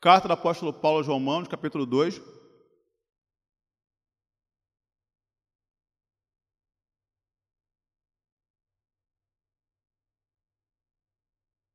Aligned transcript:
Carta 0.00 0.28
do 0.28 0.34
apóstolo 0.34 0.72
Paulo 0.72 0.98
aos 0.98 1.08
Romanos, 1.08 1.48
capítulo 1.48 1.84
2. 1.84 2.20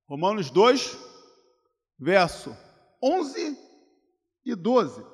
Romanos 0.07 0.49
2, 0.49 0.97
verso 1.99 2.55
11 3.01 3.57
e 4.45 4.55
12. 4.55 5.05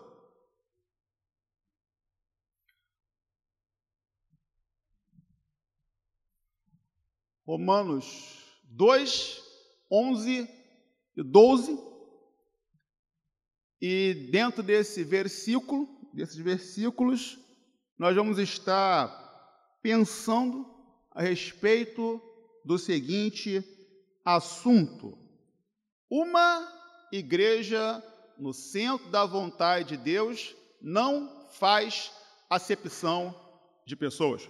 Romanos 7.43 8.05
2, 8.65 9.41
11 9.89 10.47
e 11.17 11.23
12. 11.23 11.98
E 13.81 14.13
dentro 14.31 14.61
desse 14.61 15.03
versículo, 15.03 15.87
desses 16.13 16.37
versículos, 16.37 17.39
nós 17.97 18.15
vamos 18.15 18.37
estar 18.37 19.07
pensando 19.81 20.65
a 21.11 21.21
respeito 21.21 22.21
do 22.65 22.77
seguinte 22.77 23.63
assunto: 24.23 25.17
uma 26.09 26.67
igreja 27.11 28.03
no 28.37 28.53
centro 28.53 29.09
da 29.09 29.25
vontade 29.25 29.89
de 29.89 29.97
Deus 29.97 30.55
não 30.81 31.47
faz 31.51 32.11
acepção 32.49 33.35
de 33.85 33.95
pessoas. 33.95 34.49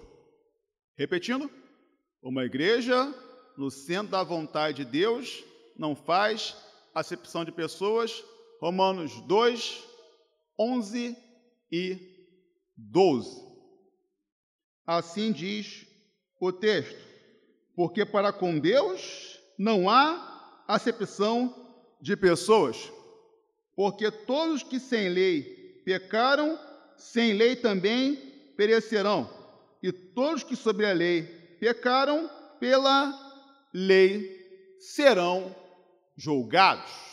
Repetindo, 0.97 1.49
uma 2.21 2.43
igreja 2.43 3.13
no 3.57 3.71
centro 3.71 4.11
da 4.11 4.23
vontade 4.23 4.83
de 4.83 4.91
Deus 4.91 5.43
não 5.77 5.95
faz 5.95 6.55
acepção 6.93 7.45
de 7.45 7.51
pessoas. 7.51 8.23
Romanos 8.59 9.21
2, 9.21 9.83
11 10.59 11.17
e 11.71 11.97
12. 12.75 13.41
Assim 14.85 15.31
diz 15.31 15.85
o 16.39 16.51
texto: 16.51 16.99
Porque 17.73 18.05
para 18.05 18.33
com 18.33 18.59
Deus 18.59 19.39
não 19.57 19.89
há 19.89 20.63
acepção 20.67 21.55
de 22.01 22.17
pessoas, 22.17 22.91
porque 23.75 24.11
todos 24.11 24.61
que 24.61 24.79
sem 24.79 25.09
lei 25.09 25.81
pecaram, 25.85 26.59
sem 26.97 27.33
lei 27.33 27.55
também 27.55 28.17
perecerão, 28.57 29.29
e 29.81 29.91
todos 29.91 30.43
que 30.43 30.55
sobre 30.55 30.85
a 30.85 30.91
lei 30.91 31.23
pecaram 31.59 32.29
pela 32.59 33.13
lei 33.73 34.77
serão 34.79 35.55
julgados. 36.17 37.08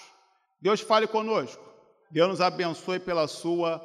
Deus 0.60 0.80
fale 0.80 1.06
conosco. 1.06 1.62
Deus 2.10 2.28
nos 2.28 2.40
abençoe 2.40 2.98
pela 2.98 3.26
sua 3.28 3.78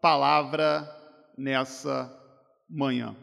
palavra 0.00 0.88
nessa 1.36 2.10
manhã. 2.68 3.16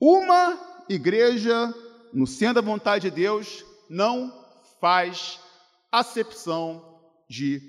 Uma 0.00 0.58
igreja 0.88 1.74
no 2.12 2.26
centro 2.26 2.56
da 2.56 2.60
vontade 2.60 3.10
de 3.10 3.16
Deus 3.16 3.64
não 3.88 4.32
faz 4.80 5.40
acepção 5.90 7.00
de 7.28 7.60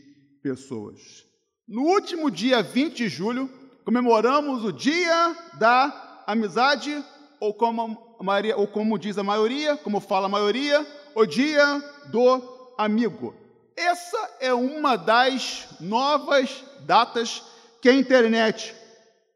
pessoas. 0.41 1.25
No 1.67 1.83
último 1.83 2.29
dia 2.29 2.61
20 2.61 2.95
de 2.95 3.09
julho, 3.09 3.49
comemoramos 3.85 4.63
o 4.63 4.71
Dia 4.71 5.35
da 5.57 6.23
Amizade 6.27 7.03
ou 7.39 7.53
como, 7.53 8.15
ou 8.55 8.67
como 8.67 8.99
diz 8.99 9.17
a 9.17 9.23
maioria, 9.23 9.75
como 9.77 9.99
fala 9.99 10.27
a 10.27 10.29
maioria, 10.29 10.85
o 11.15 11.25
dia 11.25 11.79
do 12.11 12.73
amigo. 12.77 13.40
Essa 13.81 14.29
é 14.39 14.53
uma 14.53 14.95
das 14.95 15.67
novas 15.79 16.63
datas 16.81 17.41
que 17.81 17.89
a 17.89 17.93
internet 17.93 18.75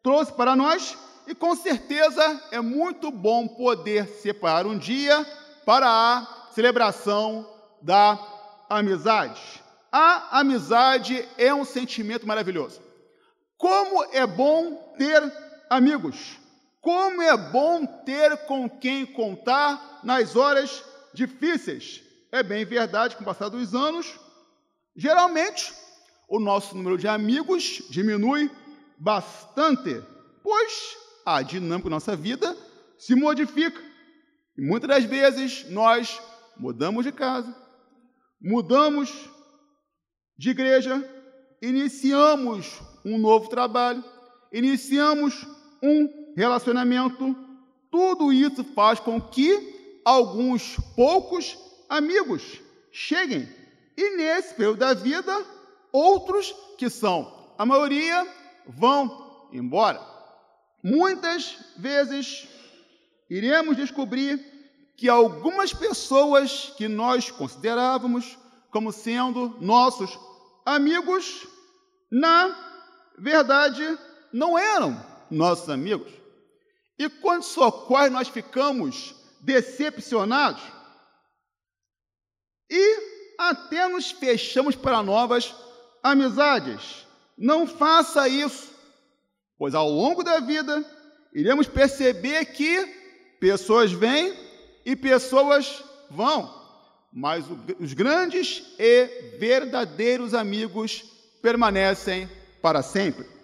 trouxe 0.03 0.31
para 0.31 0.55
nós 0.55 0.95
e 1.25 1.33
com 1.33 1.55
certeza 1.55 2.43
é 2.51 2.61
muito 2.61 3.09
bom 3.09 3.47
poder 3.47 4.05
separar 4.07 4.67
um 4.67 4.77
dia 4.77 5.25
para 5.65 5.87
a 5.89 6.51
celebração 6.51 7.51
da 7.81 8.19
amizade. 8.69 9.41
A 9.91 10.39
amizade 10.41 11.27
é 11.39 11.51
um 11.51 11.65
sentimento 11.65 12.27
maravilhoso. 12.27 12.79
Como 13.57 14.03
é 14.13 14.27
bom 14.27 14.93
ter 14.95 15.23
amigos. 15.71 16.37
Como 16.79 17.19
é 17.19 17.35
bom 17.35 17.83
ter 18.05 18.45
com 18.45 18.69
quem 18.69 19.07
contar 19.07 20.01
nas 20.03 20.35
horas 20.35 20.83
difíceis. 21.15 22.03
É 22.31 22.43
bem 22.43 22.63
verdade 22.63 23.15
que, 23.15 23.23
com 23.23 23.27
o 23.27 23.33
passar 23.33 23.49
dos 23.49 23.73
anos, 23.73 24.23
geralmente 24.95 25.73
o 26.27 26.39
nosso 26.39 26.75
número 26.75 26.97
de 26.97 27.07
amigos 27.07 27.83
diminui 27.89 28.49
bastante, 28.97 30.01
pois 30.41 30.97
a 31.25 31.41
dinâmica 31.41 31.89
da 31.89 31.95
nossa 31.95 32.15
vida 32.15 32.55
se 32.97 33.15
modifica. 33.15 33.81
E 34.57 34.61
muitas 34.61 34.89
das 34.89 35.03
vezes 35.03 35.69
nós 35.69 36.21
mudamos 36.57 37.03
de 37.03 37.11
casa, 37.11 37.53
mudamos 38.41 39.11
de 40.37 40.49
igreja, 40.51 41.03
iniciamos 41.61 42.79
um 43.03 43.17
novo 43.17 43.49
trabalho, 43.49 44.03
iniciamos 44.51 45.45
um 45.81 46.33
relacionamento, 46.35 47.35
tudo 47.91 48.31
isso 48.31 48.63
faz 48.63 48.99
com 48.99 49.19
que 49.19 50.01
alguns 50.03 50.77
poucos 50.95 51.57
amigos 51.89 52.61
cheguem. 52.91 53.47
E 53.97 54.17
nesse 54.17 54.53
período 54.53 54.79
da 54.79 54.93
vida, 54.93 55.45
outros 55.91 56.53
que 56.77 56.89
são 56.89 57.53
a 57.57 57.65
maioria 57.65 58.27
vão 58.67 59.47
embora. 59.51 60.01
Muitas 60.83 61.57
vezes 61.77 62.47
iremos 63.29 63.77
descobrir 63.77 64.37
que 64.97 65.09
algumas 65.09 65.73
pessoas 65.73 66.73
que 66.77 66.87
nós 66.87 67.31
considerávamos 67.31 68.37
como 68.71 68.91
sendo 68.91 69.55
nossos 69.61 70.17
amigos, 70.65 71.47
na 72.11 72.55
verdade, 73.17 73.97
não 74.33 74.57
eram 74.57 74.95
nossos 75.31 75.69
amigos. 75.69 76.11
E 76.99 77.09
quando 77.09 77.43
isso 77.43 77.61
ocorre, 77.61 78.09
nós 78.09 78.27
ficamos 78.27 79.15
decepcionados 79.41 80.61
e 82.69 83.14
até 83.37 83.87
nos 83.87 84.11
fechamos 84.11 84.75
para 84.75 85.03
novas 85.03 85.53
amizades. 86.01 87.05
Não 87.37 87.67
faça 87.67 88.27
isso, 88.27 88.71
pois 89.57 89.75
ao 89.75 89.89
longo 89.89 90.23
da 90.23 90.39
vida 90.39 90.83
iremos 91.33 91.67
perceber 91.67 92.45
que 92.45 92.85
pessoas 93.39 93.91
vêm 93.91 94.33
e 94.85 94.95
pessoas 94.95 95.83
vão, 96.09 96.53
mas 97.11 97.45
os 97.79 97.93
grandes 97.93 98.63
e 98.79 99.37
verdadeiros 99.37 100.33
amigos 100.33 101.03
permanecem 101.41 102.29
para 102.61 102.81
sempre 102.81 103.35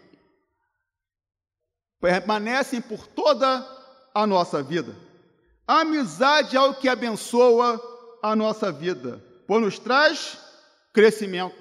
permanecem 2.01 2.81
por 2.81 3.05
toda 3.05 3.65
a 4.13 4.25
nossa 4.25 4.63
vida. 4.63 4.93
A 5.67 5.81
amizade 5.81 6.57
é 6.57 6.61
o 6.61 6.73
que 6.73 6.89
abençoa 6.89 7.79
a 8.21 8.35
nossa 8.35 8.71
vida, 8.71 9.23
pois 9.51 9.61
nos 9.61 9.77
traz 9.77 10.37
crescimento. 10.93 11.53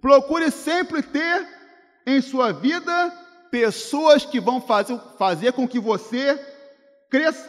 Procure 0.00 0.50
sempre 0.50 1.02
ter 1.02 1.46
em 2.06 2.22
sua 2.22 2.54
vida 2.54 3.10
pessoas 3.50 4.24
que 4.24 4.40
vão 4.40 4.62
fazer, 4.62 4.98
fazer 5.18 5.52
com 5.52 5.68
que 5.68 5.78
você 5.78 6.42
cresça. 7.10 7.46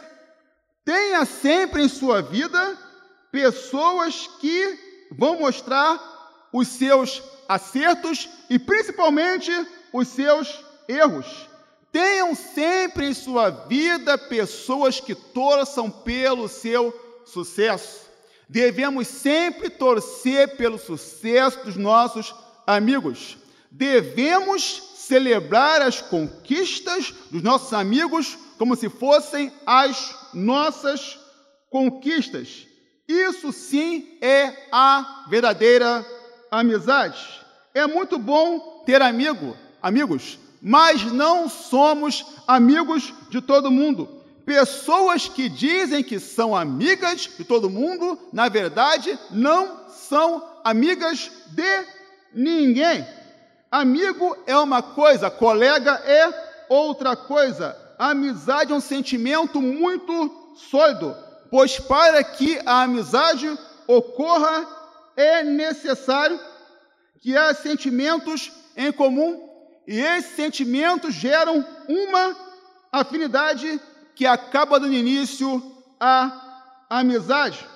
Tenha 0.84 1.24
sempre 1.24 1.82
em 1.82 1.88
sua 1.88 2.20
vida 2.20 2.76
pessoas 3.32 4.28
que 4.38 5.08
vão 5.12 5.38
mostrar 5.38 5.98
os 6.52 6.68
seus 6.68 7.22
acertos 7.48 8.28
e 8.50 8.58
principalmente 8.58 9.50
os 9.94 10.08
seus 10.08 10.62
erros. 10.86 11.48
Tenham 11.90 12.34
sempre 12.34 13.06
em 13.06 13.14
sua 13.14 13.48
vida 13.48 14.18
pessoas 14.18 15.00
que 15.00 15.14
torçam 15.14 15.90
pelo 15.90 16.48
seu 16.48 17.22
sucesso. 17.24 18.09
Devemos 18.50 19.06
sempre 19.06 19.70
torcer 19.70 20.56
pelo 20.56 20.76
sucesso 20.76 21.64
dos 21.64 21.76
nossos 21.76 22.34
amigos. 22.66 23.38
Devemos 23.70 24.82
celebrar 24.96 25.80
as 25.80 26.00
conquistas 26.00 27.14
dos 27.30 27.44
nossos 27.44 27.72
amigos 27.72 28.36
como 28.58 28.74
se 28.74 28.88
fossem 28.88 29.52
as 29.64 30.16
nossas 30.34 31.16
conquistas. 31.70 32.66
Isso 33.06 33.52
sim 33.52 34.18
é 34.20 34.66
a 34.72 35.26
verdadeira 35.30 36.04
amizade. 36.50 37.24
É 37.72 37.86
muito 37.86 38.18
bom 38.18 38.82
ter 38.84 39.00
amigo, 39.00 39.56
amigos, 39.80 40.40
mas 40.60 41.04
não 41.04 41.48
somos 41.48 42.26
amigos 42.48 43.14
de 43.30 43.40
todo 43.40 43.70
mundo. 43.70 44.19
Pessoas 44.50 45.28
que 45.28 45.48
dizem 45.48 46.02
que 46.02 46.18
são 46.18 46.56
amigas 46.56 47.30
de 47.38 47.44
todo 47.44 47.70
mundo, 47.70 48.18
na 48.32 48.48
verdade, 48.48 49.16
não 49.30 49.88
são 49.88 50.44
amigas 50.64 51.30
de 51.52 51.86
ninguém. 52.34 53.06
Amigo 53.70 54.36
é 54.48 54.58
uma 54.58 54.82
coisa, 54.82 55.30
colega 55.30 55.92
é 56.04 56.66
outra 56.68 57.14
coisa. 57.14 57.76
amizade 57.96 58.72
é 58.72 58.74
um 58.74 58.80
sentimento 58.80 59.62
muito 59.62 60.52
sólido, 60.68 61.16
pois 61.48 61.78
para 61.78 62.24
que 62.24 62.58
a 62.66 62.82
amizade 62.82 63.56
ocorra 63.86 64.66
é 65.16 65.44
necessário 65.44 66.40
que 67.20 67.36
há 67.36 67.54
sentimentos 67.54 68.50
em 68.76 68.90
comum 68.90 69.48
e 69.86 70.00
esses 70.00 70.34
sentimentos 70.34 71.14
geram 71.14 71.64
uma 71.86 72.36
afinidade 72.90 73.80
que 74.14 74.26
acaba 74.26 74.78
dando 74.78 74.94
início 74.94 75.62
à 75.98 76.86
amizade. 76.88 77.66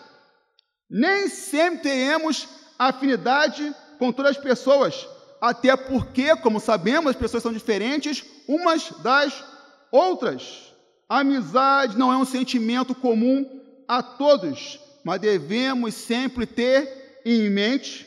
Nem 0.91 1.29
sempre 1.29 1.81
teremos 1.81 2.49
afinidade 2.79 3.75
com 3.99 4.13
todas 4.13 4.37
as 4.37 4.43
pessoas, 4.43 5.07
até 5.41 5.77
porque, 5.77 6.37
como 6.37 6.61
sabemos, 6.61 7.11
as 7.11 7.17
pessoas 7.17 7.43
são 7.43 7.53
diferentes 7.53 8.25
umas 8.49 8.91
das 9.03 9.45
outras. 9.91 10.73
A 11.09 11.21
amizade 11.21 11.97
não 11.97 12.13
é 12.13 12.17
um 12.17 12.25
sentimento 12.25 12.95
comum 12.95 13.61
a 13.87 14.03
todos, 14.03 14.81
mas 15.05 15.21
devemos 15.21 15.95
sempre 15.95 16.47
ter 16.47 17.23
em 17.25 17.49
mente 17.51 18.07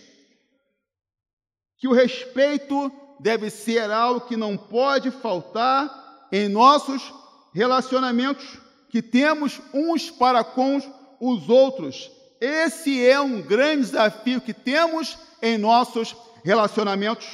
que 1.77 1.88
o 1.88 1.94
respeito 1.94 2.91
deve 3.19 3.50
ser 3.50 3.91
algo 3.91 4.21
que 4.21 4.35
não 4.35 4.57
pode 4.57 5.12
faltar 5.12 6.27
em 6.31 6.47
nossos 6.47 7.13
relacionamentos 7.57 8.45
que 8.88 9.01
temos 9.01 9.59
uns 9.74 10.12
para 10.12 10.44
com 10.44 10.80
os 11.19 11.50
outros. 11.50 12.12
Esse 12.39 13.04
é 13.04 13.19
um 13.19 13.42
grande 13.42 13.81
desafio 13.81 14.39
que 14.39 14.54
temos 14.54 15.18
em 15.42 15.57
nossos 15.57 16.15
relacionamentos. 16.44 17.25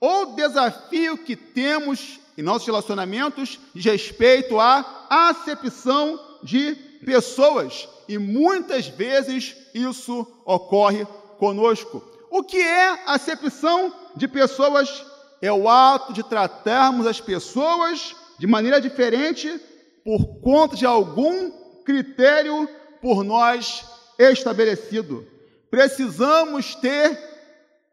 O 0.00 0.26
desafio 0.34 1.16
que 1.18 1.36
temos 1.36 2.18
em 2.36 2.42
nossos 2.42 2.66
relacionamentos 2.66 3.60
diz 3.72 3.84
respeito 3.84 4.58
à 4.58 5.06
acepção 5.08 6.18
de 6.42 6.74
pessoas. 7.06 7.88
E 8.08 8.18
muitas 8.18 8.88
vezes 8.88 9.54
isso 9.72 10.26
ocorre 10.44 11.06
conosco. 11.38 12.02
O 12.28 12.42
que 12.42 12.60
é 12.60 13.04
acepção 13.06 13.94
de 14.16 14.26
pessoas? 14.26 15.06
É 15.40 15.52
o 15.52 15.68
ato 15.68 16.12
de 16.12 16.24
tratarmos 16.24 17.06
as 17.06 17.20
pessoas 17.20 18.16
de 18.40 18.46
maneira 18.46 18.80
diferente 18.80 19.60
por 20.02 20.40
conta 20.40 20.74
de 20.74 20.86
algum 20.86 21.50
critério 21.84 22.66
por 23.02 23.22
nós 23.22 23.84
estabelecido. 24.18 25.28
Precisamos 25.70 26.74
ter 26.74 27.18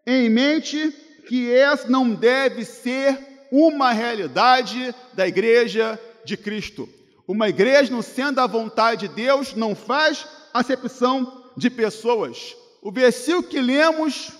em 0.06 0.30
mente 0.30 0.90
que 1.28 1.52
essa 1.52 1.90
não 1.90 2.14
deve 2.14 2.64
ser 2.64 3.20
uma 3.52 3.92
realidade 3.92 4.96
da 5.14 5.28
igreja 5.28 6.00
de 6.24 6.38
Cristo. 6.38 6.88
Uma 7.28 7.50
igreja, 7.50 7.92
não 7.92 8.02
sendo 8.02 8.40
a 8.40 8.48
vontade 8.48 9.10
de 9.10 9.16
Deus, 9.16 9.54
não 9.54 9.76
faz 9.76 10.26
acepção 10.54 11.44
de 11.58 11.70
pessoas. 11.70 12.56
O 12.82 12.90
versículo 12.90 13.44
que 13.44 13.60
lemos 13.60 14.32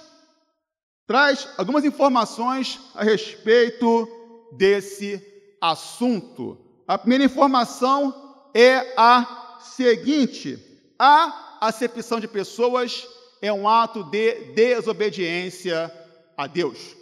traz 1.06 1.50
algumas 1.58 1.84
informações 1.84 2.80
a 2.96 3.04
respeito 3.04 4.08
desse 4.54 5.22
assunto. 5.62 6.58
A 6.88 6.98
primeira 6.98 7.24
informação 7.24 8.50
é 8.54 8.94
a 8.98 9.60
seguinte: 9.60 10.58
a 10.98 11.58
acepção 11.62 12.20
de 12.20 12.28
pessoas 12.28 13.08
é 13.42 13.52
um 13.52 13.68
ato 13.68 14.04
de 14.04 14.54
desobediência 14.54 15.92
a 16.36 16.48
Deus. 16.48 16.96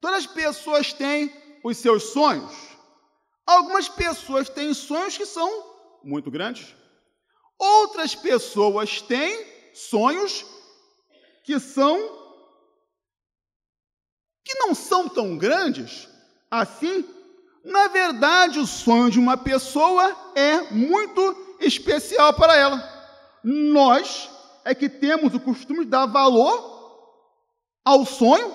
Todas 0.00 0.24
as 0.24 0.26
pessoas 0.26 0.92
têm 0.92 1.32
os 1.62 1.76
seus 1.76 2.04
sonhos. 2.04 2.52
Algumas 3.46 3.88
pessoas 3.88 4.48
têm 4.48 4.72
sonhos 4.72 5.16
que 5.16 5.26
são 5.26 5.48
muito 6.02 6.30
grandes. 6.30 6.74
Outras 7.58 8.14
pessoas 8.14 9.02
têm 9.02 9.46
sonhos 9.74 10.46
que 11.44 11.60
são 11.60 12.19
que 14.50 14.58
não 14.58 14.74
são 14.74 15.08
tão 15.08 15.36
grandes 15.36 16.08
assim. 16.50 17.04
Na 17.64 17.86
verdade, 17.88 18.58
o 18.58 18.66
sonho 18.66 19.10
de 19.10 19.18
uma 19.20 19.36
pessoa 19.36 20.16
é 20.34 20.72
muito 20.72 21.56
especial 21.60 22.32
para 22.32 22.56
ela. 22.56 22.82
Nós 23.44 24.28
é 24.64 24.74
que 24.74 24.88
temos 24.88 25.34
o 25.34 25.40
costume 25.40 25.84
de 25.84 25.90
dar 25.90 26.06
valor 26.06 26.68
ao 27.84 28.04
sonho 28.04 28.52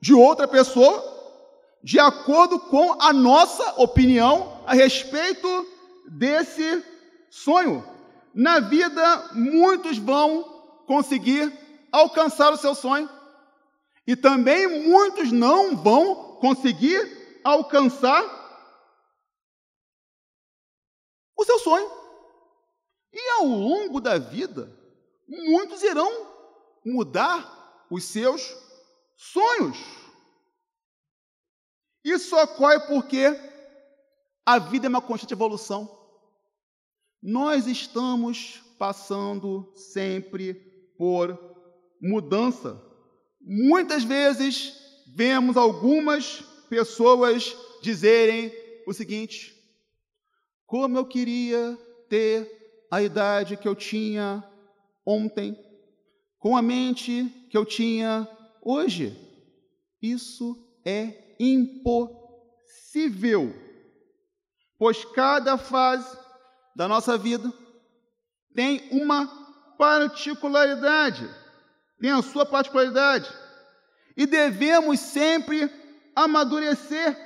de 0.00 0.14
outra 0.14 0.48
pessoa, 0.48 1.04
de 1.82 1.98
acordo 1.98 2.58
com 2.58 2.96
a 3.00 3.12
nossa 3.12 3.74
opinião 3.80 4.62
a 4.66 4.72
respeito 4.72 5.66
desse 6.08 6.82
sonho. 7.30 7.84
Na 8.34 8.60
vida, 8.60 9.30
muitos 9.34 9.98
vão 9.98 10.44
conseguir 10.86 11.52
alcançar 11.90 12.52
o 12.52 12.56
seu 12.56 12.74
sonho, 12.74 13.08
e 14.06 14.16
também 14.16 14.86
muitos 14.88 15.30
não 15.30 15.76
vão 15.76 16.36
conseguir 16.36 17.40
alcançar 17.44 18.22
o 21.36 21.44
seu 21.44 21.58
sonho. 21.58 21.90
E 23.12 23.28
ao 23.38 23.46
longo 23.46 24.00
da 24.00 24.18
vida, 24.18 24.72
muitos 25.28 25.82
irão 25.82 26.10
mudar 26.84 27.86
os 27.90 28.04
seus 28.04 28.56
sonhos. 29.16 29.78
Isso 32.04 32.36
ocorre 32.36 32.80
porque 32.86 33.26
a 34.44 34.58
vida 34.58 34.86
é 34.86 34.88
uma 34.88 35.00
constante 35.00 35.34
evolução. 35.34 36.00
Nós 37.22 37.66
estamos 37.68 38.60
passando 38.78 39.72
sempre 39.76 40.54
por 40.98 41.38
mudança. 42.00 42.91
Muitas 43.44 44.04
vezes 44.04 44.74
vemos 45.14 45.56
algumas 45.56 46.42
pessoas 46.68 47.56
dizerem 47.82 48.52
o 48.86 48.92
seguinte: 48.92 49.54
como 50.66 50.96
eu 50.96 51.04
queria 51.04 51.78
ter 52.08 52.86
a 52.90 53.02
idade 53.02 53.56
que 53.56 53.66
eu 53.66 53.74
tinha 53.74 54.44
ontem, 55.04 55.58
com 56.38 56.56
a 56.56 56.60
mente 56.60 57.24
que 57.50 57.56
eu 57.56 57.64
tinha 57.64 58.28
hoje. 58.60 59.16
Isso 60.00 60.56
é 60.84 61.34
impossível, 61.40 62.14
pois 64.78 65.04
cada 65.04 65.56
fase 65.56 66.18
da 66.76 66.86
nossa 66.86 67.16
vida 67.16 67.52
tem 68.54 68.88
uma 68.90 69.26
particularidade, 69.78 71.26
tem 71.98 72.10
a 72.10 72.20
sua 72.20 72.44
particularidade, 72.44 73.32
e 74.16 74.26
devemos 74.26 75.00
sempre 75.00 75.70
amadurecer, 76.14 77.16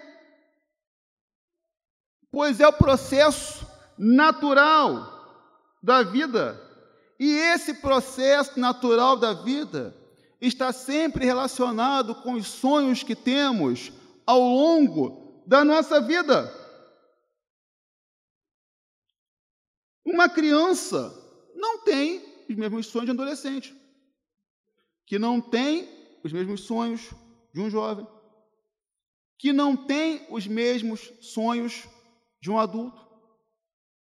pois 2.30 2.60
é 2.60 2.66
o 2.66 2.72
processo 2.72 3.66
natural 3.98 5.14
da 5.82 6.02
vida. 6.02 6.62
E 7.18 7.30
esse 7.30 7.74
processo 7.74 8.58
natural 8.60 9.16
da 9.16 9.32
vida 9.32 9.96
está 10.40 10.72
sempre 10.72 11.24
relacionado 11.24 12.14
com 12.16 12.34
os 12.34 12.46
sonhos 12.46 13.02
que 13.02 13.16
temos 13.16 13.92
ao 14.26 14.40
longo 14.40 15.42
da 15.46 15.64
nossa 15.64 16.00
vida. 16.00 16.52
Uma 20.04 20.28
criança 20.28 21.12
não 21.54 21.82
tem 21.82 22.22
os 22.48 22.54
mesmos 22.54 22.86
sonhos 22.86 23.06
de 23.06 23.12
adolescente, 23.12 23.74
que 25.04 25.18
não 25.18 25.40
tem 25.40 25.95
os 26.26 26.32
mesmos 26.32 26.60
sonhos 26.62 27.10
de 27.52 27.60
um 27.60 27.70
jovem, 27.70 28.06
que 29.38 29.52
não 29.52 29.76
tem 29.76 30.26
os 30.30 30.46
mesmos 30.46 31.12
sonhos 31.20 31.88
de 32.40 32.50
um 32.50 32.58
adulto 32.58 33.06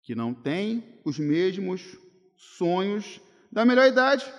que 0.03 0.13
não 0.13 0.34
têm 0.34 1.00
os 1.06 1.18
mesmos 1.18 1.98
sonhos 2.36 3.22
da 3.51 3.65
melhor 3.65 3.88
idade. 3.88 4.32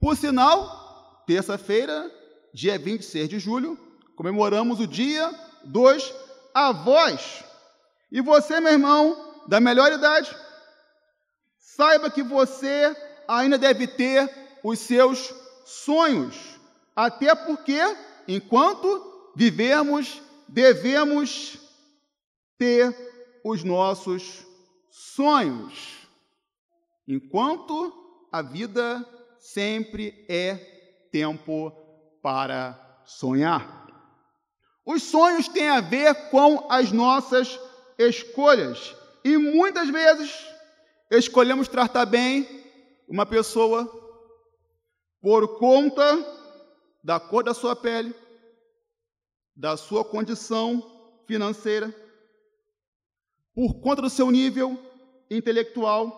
Por 0.00 0.16
sinal, 0.16 1.22
terça-feira, 1.26 2.10
dia 2.54 2.78
26 2.78 3.28
de 3.28 3.38
julho, 3.38 3.78
comemoramos 4.16 4.80
o 4.80 4.86
dia 4.86 5.30
dos 5.64 6.12
avós. 6.54 7.44
E 8.10 8.22
você, 8.22 8.60
meu 8.60 8.72
irmão, 8.72 9.44
da 9.46 9.60
melhor 9.60 9.92
idade, 9.92 10.34
saiba 11.58 12.10
que 12.10 12.22
você 12.22 12.96
ainda 13.28 13.58
deve 13.58 13.86
ter 13.86 14.30
os 14.64 14.78
seus 14.78 15.34
sonhos, 15.66 16.57
até 16.98 17.32
porque, 17.32 17.78
enquanto 18.26 19.30
vivemos, 19.36 20.20
devemos 20.48 21.56
ter 22.58 22.92
os 23.44 23.62
nossos 23.62 24.44
sonhos, 24.90 26.08
enquanto 27.06 27.92
a 28.32 28.42
vida 28.42 29.08
sempre 29.38 30.26
é 30.28 30.56
tempo 31.12 31.70
para 32.20 33.00
sonhar. 33.04 33.86
Os 34.84 35.04
sonhos 35.04 35.46
têm 35.46 35.68
a 35.68 35.80
ver 35.80 36.30
com 36.30 36.66
as 36.68 36.90
nossas 36.90 37.60
escolhas. 37.96 38.92
E 39.22 39.38
muitas 39.38 39.88
vezes 39.88 40.34
escolhemos 41.12 41.68
tratar 41.68 42.06
bem 42.06 42.48
uma 43.06 43.24
pessoa 43.24 43.86
por 45.20 45.60
conta 45.60 46.37
da 47.08 47.18
cor 47.18 47.42
da 47.42 47.54
sua 47.54 47.74
pele, 47.74 48.14
da 49.56 49.78
sua 49.78 50.04
condição 50.04 51.22
financeira, 51.26 51.88
por 53.54 53.80
conta 53.80 54.02
do 54.02 54.10
seu 54.10 54.30
nível 54.30 54.78
intelectual, 55.30 56.12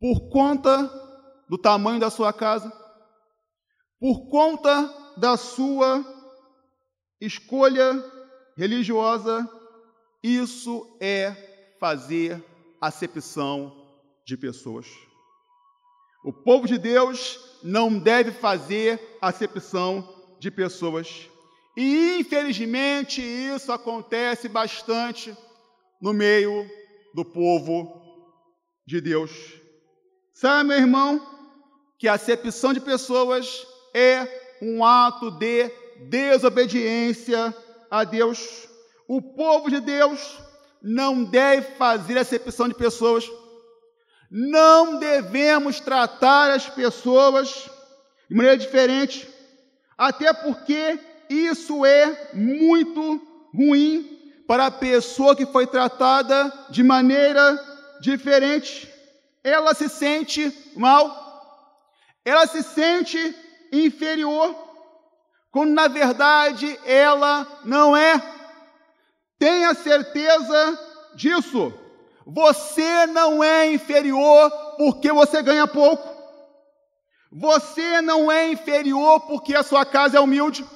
por 0.00 0.28
conta 0.28 0.90
do 1.48 1.56
tamanho 1.56 2.00
da 2.00 2.10
sua 2.10 2.32
casa, 2.32 2.68
por 4.00 4.28
conta 4.28 4.92
da 5.16 5.36
sua 5.36 6.04
escolha 7.20 7.92
religiosa, 8.56 9.48
isso 10.20 10.98
é 11.00 11.76
fazer 11.78 12.44
acepção 12.80 13.72
de 14.26 14.36
pessoas. 14.36 14.88
O 16.26 16.32
povo 16.32 16.66
de 16.66 16.76
Deus 16.76 17.38
não 17.62 18.00
deve 18.00 18.32
fazer 18.32 19.00
acepção 19.22 20.12
de 20.40 20.50
pessoas. 20.50 21.30
E 21.76 22.18
infelizmente 22.18 23.22
isso 23.22 23.70
acontece 23.70 24.48
bastante 24.48 25.32
no 26.02 26.12
meio 26.12 26.68
do 27.14 27.24
povo 27.24 28.02
de 28.84 29.00
Deus. 29.00 29.30
Sabe, 30.34 30.70
meu 30.70 30.78
irmão, 30.78 31.24
que 31.96 32.08
a 32.08 32.14
acepção 32.14 32.72
de 32.72 32.80
pessoas 32.80 33.64
é 33.94 34.26
um 34.60 34.84
ato 34.84 35.30
de 35.30 35.70
desobediência 36.08 37.54
a 37.88 38.02
Deus. 38.02 38.68
O 39.06 39.22
povo 39.22 39.70
de 39.70 39.78
Deus 39.78 40.40
não 40.82 41.22
deve 41.22 41.76
fazer 41.76 42.18
acepção 42.18 42.66
de 42.66 42.74
pessoas. 42.74 43.30
Não 44.30 44.98
devemos 44.98 45.80
tratar 45.80 46.50
as 46.50 46.68
pessoas 46.68 47.70
de 48.28 48.34
maneira 48.34 48.58
diferente, 48.58 49.28
até 49.96 50.32
porque 50.32 50.98
isso 51.28 51.84
é 51.84 52.30
muito 52.34 53.20
ruim 53.54 54.16
para 54.46 54.66
a 54.66 54.70
pessoa 54.70 55.34
que 55.34 55.46
foi 55.46 55.66
tratada 55.66 56.52
de 56.70 56.82
maneira 56.82 57.58
diferente. 58.00 58.92
Ela 59.42 59.74
se 59.74 59.88
sente 59.88 60.52
mal, 60.76 61.74
ela 62.24 62.46
se 62.46 62.62
sente 62.62 63.34
inferior, 63.72 64.54
quando 65.50 65.72
na 65.72 65.88
verdade 65.88 66.78
ela 66.84 67.46
não 67.64 67.96
é. 67.96 68.20
Tenha 69.38 69.74
certeza 69.74 70.78
disso. 71.14 71.72
Você 72.26 73.06
não 73.06 73.42
é 73.42 73.72
inferior 73.72 74.50
porque 74.76 75.12
você 75.12 75.40
ganha 75.42 75.68
pouco. 75.68 76.16
Você 77.30 78.00
não 78.00 78.30
é 78.32 78.50
inferior 78.50 79.20
porque 79.20 79.54
a 79.54 79.62
sua 79.62 79.86
casa 79.86 80.16
é 80.16 80.20
humilde. 80.20 80.66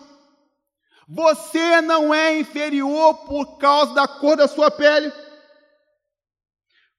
Você 1.09 1.81
não 1.81 2.15
é 2.15 2.39
inferior 2.39 3.15
por 3.27 3.59
causa 3.59 3.93
da 3.95 4.07
cor 4.07 4.37
da 4.37 4.47
sua 4.47 4.71
pele. 4.71 5.13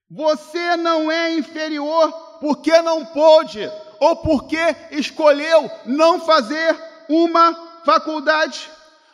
Você 0.10 0.75
não 0.75 1.10
é 1.10 1.34
inferior 1.34 2.12
porque 2.41 2.81
não 2.81 3.05
pôde 3.05 3.72
ou 4.01 4.17
porque 4.17 4.75
escolheu 4.91 5.72
não 5.86 6.20
fazer 6.20 6.77
uma 7.08 7.81
faculdade. 7.86 8.70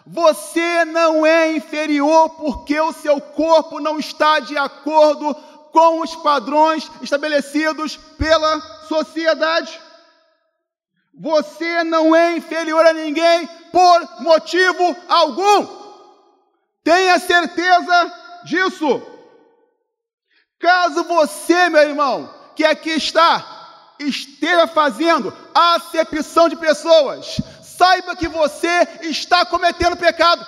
Você 0.09 0.85
não 0.85 1.25
é 1.25 1.51
inferior 1.51 2.29
porque 2.29 2.79
o 2.79 2.93
seu 2.93 3.19
corpo 3.19 3.81
não 3.81 3.99
está 3.99 4.39
de 4.39 4.57
acordo 4.57 5.35
com 5.73 5.99
os 5.99 6.15
padrões 6.15 6.89
estabelecidos 7.01 7.97
pela 8.17 8.61
sociedade. 8.87 9.77
Você 11.13 11.83
não 11.83 12.15
é 12.15 12.37
inferior 12.37 12.85
a 12.85 12.93
ninguém 12.93 13.49
por 13.69 14.21
motivo 14.21 14.95
algum. 15.09 15.67
Tenha 16.85 17.19
certeza 17.19 18.13
disso. 18.45 19.01
Caso 20.57 21.03
você, 21.03 21.67
meu 21.67 21.81
irmão, 21.81 22.33
que 22.55 22.63
aqui 22.63 22.91
está, 22.91 23.93
esteja 23.99 24.67
fazendo 24.67 25.33
acepção 25.53 26.47
de 26.47 26.55
pessoas, 26.55 27.41
saiba 27.77 28.15
que 28.15 28.27
você 28.27 28.87
está 29.01 29.45
cometendo 29.45 29.95
pecado. 29.95 30.45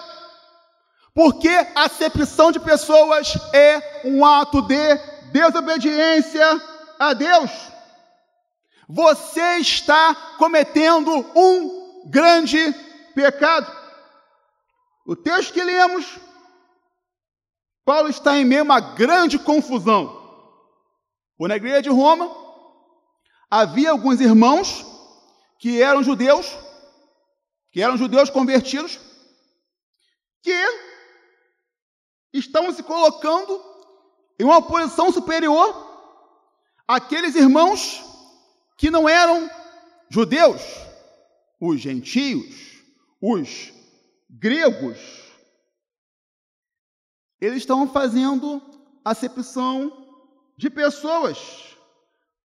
Porque 1.14 1.50
a 1.76 1.84
acepção 1.84 2.52
de 2.52 2.60
pessoas 2.60 3.38
é 3.54 4.02
um 4.06 4.26
ato 4.26 4.62
de 4.64 4.96
desobediência 5.32 6.62
a 6.98 7.14
Deus. 7.14 7.52
Você 8.88 9.58
está 9.58 10.16
cometendo 10.38 11.12
um 11.36 12.10
grande 12.10 12.74
pecado. 13.14 13.72
O 15.06 15.16
texto 15.16 15.54
que 15.54 15.64
lemos, 15.64 16.20
Paulo 17.86 18.10
está 18.10 18.38
em 18.38 18.46
meio 18.46 18.62
a 18.62 18.64
uma 18.64 18.80
grande 18.80 19.38
confusão. 19.38 20.18
Na 21.40 21.56
igreja 21.56 21.84
de 21.84 21.90
Roma, 21.90 22.30
havia 23.50 23.92
alguns 23.92 24.20
irmãos 24.20 24.86
que 25.58 25.82
eram 25.82 26.04
judeus 26.04 26.69
que 27.72 27.82
eram 27.82 27.98
judeus 27.98 28.30
convertidos, 28.30 29.00
que 30.42 30.66
estão 32.34 32.72
se 32.72 32.84
colocando 32.84 33.64
em 34.40 34.44
uma 34.44 34.62
posição 34.62 35.12
superior 35.12 35.88
àqueles 36.88 37.36
irmãos 37.36 38.04
que 38.78 38.90
não 38.90 39.08
eram 39.08 39.50
judeus, 40.10 40.62
os 41.60 41.80
gentios, 41.80 42.82
os 43.22 43.74
gregos. 44.30 44.98
Eles 47.42 47.58
estão 47.58 47.88
fazendo 47.88 48.62
acepção 49.04 50.08
de 50.58 50.70
pessoas. 50.70 51.38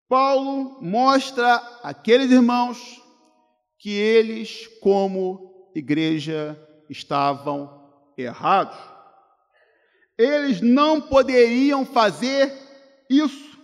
Paulo 0.09 0.83
mostra 0.83 1.57
aqueles 1.83 2.31
irmãos 2.31 3.04
que 3.85 3.91
eles, 3.91 4.67
como 4.81 5.71
igreja, 5.75 6.59
estavam 6.89 7.93
errados. 8.17 8.79
Eles 10.17 10.63
não 10.63 11.03
poderiam 11.03 11.85
fazer 11.85 12.51
isso, 13.11 13.59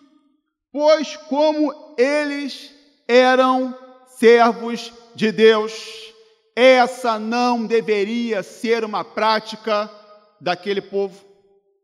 pois, 0.70 1.16
como 1.16 1.94
eles 1.96 2.70
eram 3.08 3.74
servos 4.08 4.92
de 5.14 5.32
Deus, 5.32 6.12
essa 6.54 7.18
não 7.18 7.64
deveria 7.64 8.42
ser 8.42 8.84
uma 8.84 9.02
prática 9.02 9.90
daquele 10.38 10.82
povo, 10.82 11.18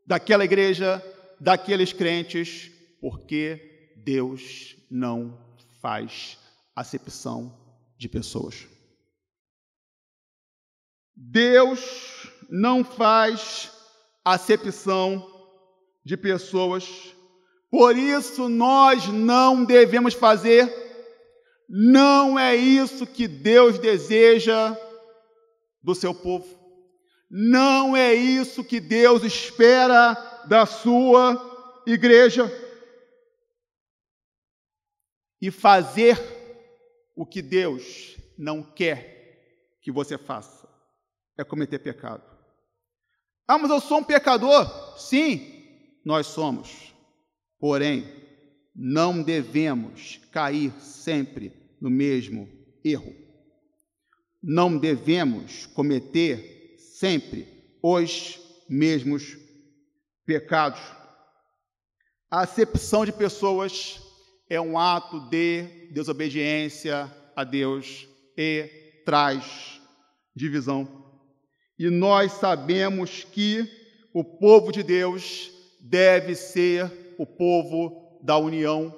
daquela 0.07 0.45
igreja, 0.45 1.03
daqueles 1.41 1.91
crentes, 1.91 2.71
porque 3.01 3.95
Deus 3.97 4.77
não 4.91 5.39
faz 5.81 6.37
acepção 6.75 7.65
de 7.97 8.09
pessoas. 8.09 8.67
Deus 11.15 12.31
não 12.51 12.85
faz 12.85 13.73
acepção 14.25 15.27
de 16.05 16.17
pessoas, 16.17 17.15
por 17.71 17.97
isso 17.97 18.49
nós 18.49 19.09
não 19.09 19.65
devemos 19.65 20.15
fazer, 20.15 20.73
não 21.69 22.39
é 22.39 22.55
isso 22.55 23.07
que 23.07 23.27
Deus 23.27 23.79
deseja 23.79 24.77
do 25.83 25.95
seu 25.95 26.15
povo, 26.15 26.47
não 27.31 27.97
é 27.97 28.15
isso 28.15 28.63
que 28.63 28.79
Deus 28.79 29.25
espera 29.25 30.15
da 30.47 30.67
sua 30.67 31.83
igreja. 31.87 32.53
E 35.41 35.51
fazer 35.51 36.36
o 37.17 37.25
que 37.25 37.41
Deus 37.41 38.17
não 38.37 38.63
quer 38.63 39.79
que 39.81 39.91
você 39.91 40.19
faça 40.19 40.69
é 41.39 41.43
cometer 41.43 41.79
pecado. 41.79 42.23
Ah, 43.49 43.57
mas 43.57 43.71
eu 43.71 43.81
sou 43.81 43.99
um 43.99 44.05
pecador? 44.05 44.99
Sim, 44.99 46.01
nós 46.05 46.27
somos. 46.27 46.95
Porém, 47.59 48.05
não 48.75 49.23
devemos 49.23 50.21
cair 50.31 50.71
sempre 50.81 51.53
no 51.81 51.89
mesmo 51.89 52.49
erro. 52.85 53.15
Não 54.43 54.77
devemos 54.77 55.67
cometer 55.67 56.77
sempre 56.79 57.49
os 57.83 58.39
mesmos 58.69 59.39
pecados. 60.27 60.81
A 62.31 62.43
acepção 62.43 63.07
de 63.07 63.13
pessoas 63.13 64.01
é 64.51 64.61
um 64.61 64.79
ato 64.79 65.21
de 65.31 65.76
desobediência 65.93 67.11
a 67.35 67.45
Deus 67.45 68.09
e 68.37 69.03
traz 69.05 69.81
divisão. 70.35 71.07
E 71.79 71.91
nós 71.91 72.33
sabemos 72.33 73.25
que 73.25 73.69
o 74.13 74.25
povo 74.25 74.73
de 74.73 74.83
Deus 74.83 75.51
deve 75.81 76.35
ser 76.35 76.91
o 77.19 77.27
povo 77.27 78.19
da 78.23 78.37
união 78.39 78.95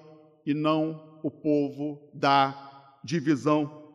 e 0.47 0.55
não 0.55 1.21
o 1.23 1.31
povo 1.31 2.11
da 2.15 2.99
divisão. 3.05 3.91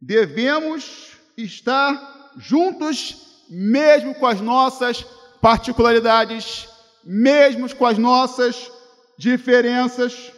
Devemos 0.00 1.18
estar 1.36 2.32
juntos, 2.38 3.44
mesmo 3.48 4.14
com 4.14 4.26
as 4.26 4.40
nossas 4.40 5.04
particularidades, 5.40 6.68
mesmo 7.04 7.74
com 7.74 7.86
as 7.86 7.98
nossas 7.98 8.70
diferenças, 9.18 10.32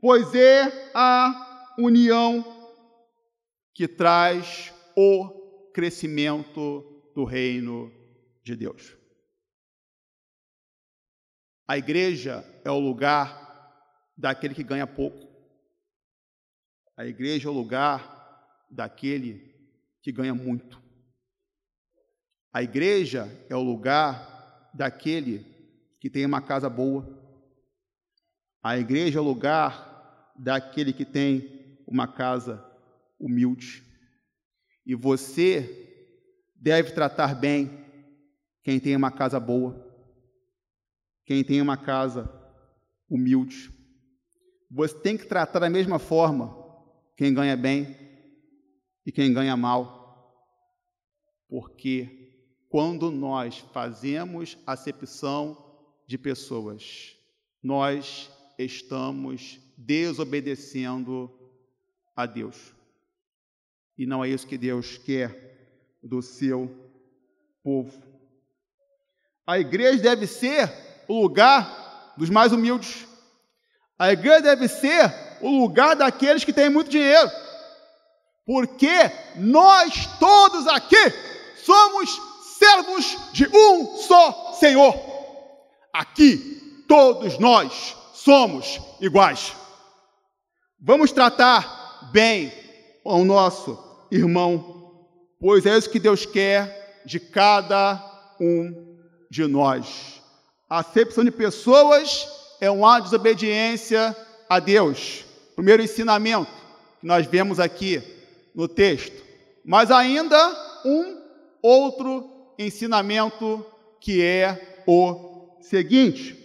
pois 0.00 0.34
é 0.34 0.90
a 0.94 1.74
união 1.78 2.44
que 3.74 3.86
traz 3.86 4.72
o 4.96 5.70
crescimento 5.72 7.12
do 7.14 7.24
reino 7.24 7.92
de 8.42 8.56
Deus. 8.56 8.96
A 11.66 11.76
igreja 11.76 12.44
é 12.64 12.70
o 12.70 12.78
lugar 12.78 13.46
daquele 14.16 14.54
que 14.54 14.64
ganha 14.64 14.86
pouco. 14.86 15.28
A 16.96 17.06
igreja 17.06 17.48
é 17.48 17.50
o 17.50 17.54
lugar 17.54 18.66
daquele 18.70 19.54
que 20.02 20.10
ganha 20.10 20.34
muito. 20.34 20.82
A 22.52 22.62
igreja 22.62 23.28
é 23.48 23.54
o 23.54 23.62
lugar 23.62 24.70
daquele 24.74 25.46
que 26.00 26.10
tem 26.10 26.24
uma 26.26 26.40
casa 26.40 26.68
boa. 26.68 27.06
A 28.62 28.78
igreja 28.78 29.18
é 29.18 29.22
o 29.22 29.24
lugar 29.24 29.87
daquele 30.38 30.92
que 30.92 31.04
tem 31.04 31.78
uma 31.86 32.06
casa 32.06 32.64
humilde. 33.18 33.82
E 34.86 34.94
você 34.94 35.88
deve 36.54 36.92
tratar 36.92 37.34
bem 37.34 37.84
quem 38.62 38.78
tem 38.78 38.94
uma 38.94 39.10
casa 39.10 39.40
boa, 39.40 39.86
quem 41.24 41.42
tem 41.42 41.60
uma 41.60 41.76
casa 41.76 42.30
humilde. 43.08 43.70
Você 44.70 44.98
tem 45.00 45.16
que 45.16 45.26
tratar 45.26 45.58
da 45.58 45.70
mesma 45.70 45.98
forma 45.98 46.56
quem 47.16 47.32
ganha 47.32 47.56
bem 47.56 47.96
e 49.04 49.10
quem 49.10 49.32
ganha 49.32 49.56
mal. 49.56 49.98
Porque 51.48 52.28
quando 52.68 53.10
nós 53.10 53.58
fazemos 53.72 54.58
acepção 54.66 55.56
de 56.06 56.18
pessoas, 56.18 57.16
nós 57.62 58.30
estamos 58.58 59.58
desobedecendo 59.78 61.32
a 62.16 62.26
Deus. 62.26 62.74
E 63.96 64.04
não 64.04 64.24
é 64.24 64.28
isso 64.28 64.46
que 64.46 64.58
Deus 64.58 64.98
quer 64.98 65.96
do 66.02 66.20
seu 66.20 66.68
povo. 67.62 68.02
A 69.46 69.58
igreja 69.58 70.02
deve 70.02 70.26
ser 70.26 70.68
o 71.06 71.22
lugar 71.22 72.12
dos 72.16 72.28
mais 72.28 72.52
humildes. 72.52 73.06
A 73.96 74.12
igreja 74.12 74.42
deve 74.42 74.66
ser 74.66 75.14
o 75.40 75.60
lugar 75.60 75.94
daqueles 75.94 76.44
que 76.44 76.52
têm 76.52 76.68
muito 76.68 76.90
dinheiro. 76.90 77.30
Porque 78.44 78.90
nós 79.36 80.06
todos 80.18 80.66
aqui 80.66 80.96
somos 81.64 82.20
servos 82.58 83.32
de 83.32 83.46
um 83.46 83.96
só 83.96 84.54
Senhor. 84.54 84.94
Aqui 85.92 86.84
todos 86.88 87.38
nós 87.38 87.96
somos 88.12 88.80
iguais. 89.00 89.54
Vamos 90.80 91.10
tratar 91.10 92.08
bem 92.12 92.52
o 93.02 93.24
nosso 93.24 93.76
irmão, 94.12 95.08
pois 95.40 95.66
é 95.66 95.76
isso 95.76 95.90
que 95.90 95.98
Deus 95.98 96.24
quer 96.24 97.02
de 97.04 97.18
cada 97.18 98.00
um 98.40 98.96
de 99.28 99.44
nós. 99.48 100.22
A 100.70 100.78
acepção 100.78 101.24
de 101.24 101.32
pessoas 101.32 102.28
é 102.60 102.70
uma 102.70 103.00
desobediência 103.00 104.16
a 104.48 104.60
Deus. 104.60 105.24
Primeiro 105.56 105.82
ensinamento 105.82 106.52
que 107.00 107.06
nós 107.06 107.26
vemos 107.26 107.58
aqui 107.58 108.00
no 108.54 108.68
texto. 108.68 109.20
Mas 109.64 109.90
ainda 109.90 110.38
um 110.84 111.20
outro 111.60 112.54
ensinamento 112.56 113.66
que 114.00 114.22
é 114.22 114.82
o 114.86 115.58
seguinte: 115.60 116.36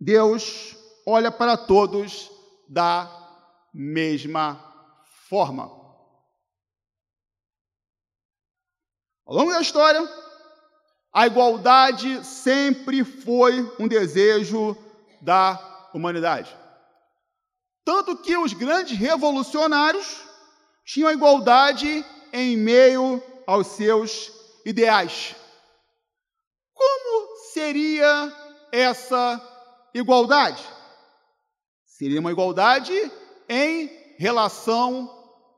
Deus 0.00 0.74
olha 1.06 1.30
para 1.30 1.58
todos 1.58 2.31
da 2.68 3.10
mesma 3.72 4.60
forma. 5.28 5.64
Ao 9.24 9.34
longo 9.34 9.52
da 9.52 9.60
história, 9.60 10.00
a 11.12 11.26
igualdade 11.26 12.24
sempre 12.24 13.04
foi 13.04 13.60
um 13.78 13.86
desejo 13.86 14.76
da 15.20 15.88
humanidade. 15.94 16.56
Tanto 17.84 18.16
que 18.16 18.36
os 18.36 18.52
grandes 18.52 18.96
revolucionários 18.96 20.22
tinham 20.84 21.08
a 21.08 21.12
igualdade 21.12 22.04
em 22.32 22.56
meio 22.56 23.22
aos 23.46 23.66
seus 23.68 24.32
ideais. 24.64 25.34
Como 26.72 27.36
seria 27.52 28.32
essa 28.70 29.40
igualdade? 29.94 30.62
Seria 32.02 32.18
uma 32.18 32.32
igualdade 32.32 32.92
em 33.48 33.88
relação 34.18 35.08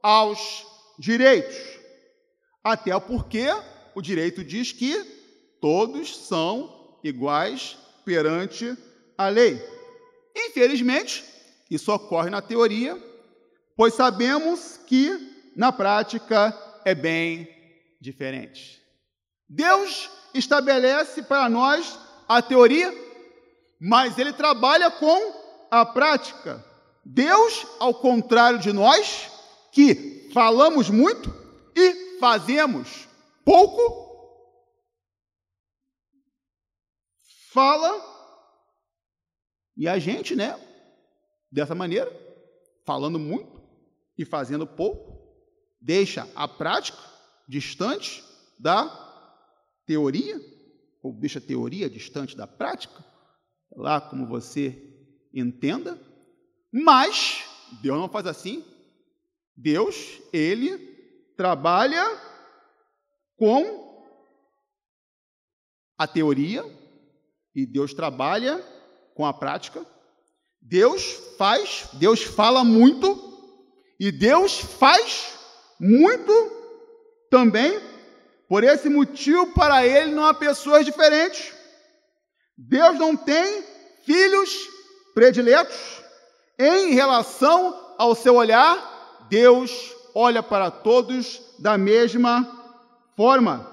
aos 0.03 0.67
direitos. 0.99 1.57
Até 2.63 3.01
porque 3.01 3.47
o 3.95 4.03
direito 4.03 4.45
diz 4.45 4.71
que 4.71 4.95
todos 5.59 6.15
são 6.15 6.99
iguais 7.03 7.79
perante 8.05 8.77
a 9.17 9.29
lei. 9.29 9.59
Infelizmente, 10.37 11.25
isso 11.71 11.91
ocorre 11.91 12.29
na 12.29 12.43
teoria, 12.43 13.03
pois 13.75 13.95
sabemos 13.95 14.79
que 14.87 15.51
na 15.57 15.73
prática 15.73 16.55
é 16.85 16.95
bem 16.95 17.49
diferente. 17.99 18.83
Deus 19.49 20.11
estabelece 20.35 21.23
para 21.23 21.49
nós 21.49 21.99
a 22.29 22.43
teoria, 22.43 22.93
mas 23.81 24.19
ele 24.19 24.35
trabalha 24.35 24.91
com 24.91 25.44
a 25.81 25.87
prática. 25.87 26.65
Deus, 27.05 27.67
ao 27.79 27.95
contrário 27.95 28.59
de 28.59 28.73
nós, 28.73 29.31
que 29.73 30.31
falamos 30.33 30.89
muito 30.89 31.31
e 31.75 32.19
fazemos 32.19 33.09
pouco, 33.45 34.05
fala 37.53 38.15
e 39.77 39.89
a 39.89 39.99
gente, 39.99 40.37
né, 40.37 40.59
dessa 41.51 41.75
maneira, 41.75 42.11
falando 42.87 43.19
muito 43.19 43.61
e 44.17 44.25
fazendo 44.25 44.67
pouco, 44.67 45.21
deixa 45.81 46.29
a 46.37 46.47
prática 46.47 46.99
distante 47.49 48.25
da 48.59 48.89
teoria, 49.85 50.41
ou 51.03 51.13
deixa 51.13 51.41
a 51.41 51.43
teoria 51.43 51.91
distante 51.91 52.37
da 52.37 52.47
prática, 52.47 53.05
lá 53.77 54.01
como 54.01 54.27
você 54.27 54.94
entenda, 55.35 56.01
mas 56.73 57.44
Deus 57.83 57.99
não 57.99 58.09
faz 58.09 58.27
assim. 58.27 58.64
Deus, 59.57 60.20
ele 60.33 60.79
trabalha 61.37 62.05
com 63.37 63.85
a 65.99 66.07
teoria 66.07 66.64
e 67.55 67.66
Deus 67.66 67.92
trabalha 67.92 68.59
com 69.14 69.27
a 69.27 69.33
prática. 69.33 69.85
Deus 70.61 71.20
faz, 71.37 71.88
Deus 71.94 72.23
fala 72.23 72.64
muito 72.64 73.33
e 73.99 74.11
Deus 74.11 74.59
faz 74.59 75.38
muito 75.79 76.33
também. 77.31 77.81
Por 78.49 78.62
esse 78.62 78.88
motivo, 78.88 79.53
para 79.53 79.87
ele 79.87 80.12
não 80.12 80.27
há 80.27 80.35
pessoas 80.35 80.85
diferentes. 80.85 81.53
Deus 82.57 82.99
não 82.99 83.16
tem 83.16 83.64
filhos 84.05 84.74
prediletos. 85.14 86.03
Em 86.59 86.92
relação 86.92 87.94
ao 87.96 88.14
seu 88.14 88.35
olhar, 88.35 89.27
Deus 89.29 89.94
olha 90.14 90.42
para 90.42 90.70
todos 90.70 91.40
da 91.59 91.79
mesma 91.79 92.46
forma. 93.16 93.72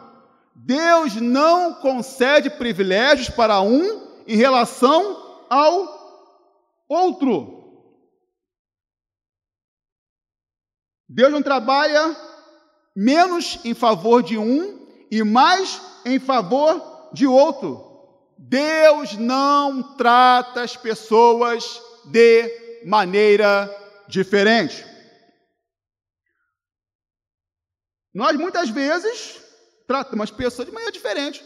Deus 0.55 1.15
não 1.15 1.73
concede 1.75 2.49
privilégios 2.49 3.29
para 3.29 3.61
um 3.61 4.07
em 4.27 4.35
relação 4.35 5.43
ao 5.49 6.01
outro. 6.87 7.59
Deus 11.09 11.31
não 11.31 11.41
trabalha 11.41 12.15
menos 12.95 13.59
em 13.65 13.73
favor 13.73 14.23
de 14.23 14.37
um 14.37 14.87
e 15.09 15.23
mais 15.23 15.81
em 16.05 16.19
favor 16.19 17.09
de 17.11 17.27
outro. 17.27 17.90
Deus 18.43 19.15
não 19.17 19.95
trata 19.95 20.63
as 20.63 20.75
pessoas 20.75 21.79
de 22.05 22.81
maneira 22.83 23.69
diferente. 24.09 24.83
Nós 28.11 28.35
muitas 28.35 28.69
vezes 28.69 29.39
tratamos 29.85 30.23
as 30.23 30.35
pessoas 30.35 30.67
de 30.67 30.73
maneira 30.73 30.91
diferente. 30.91 31.45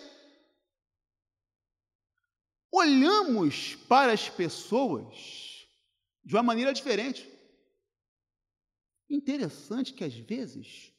Olhamos 2.71 3.75
para 3.89 4.13
as 4.13 4.29
pessoas 4.29 5.67
de 6.23 6.33
uma 6.33 6.43
maneira 6.43 6.73
diferente. 6.73 7.29
Interessante 9.09 9.93
que 9.93 10.03
às 10.05 10.15
vezes 10.15 10.93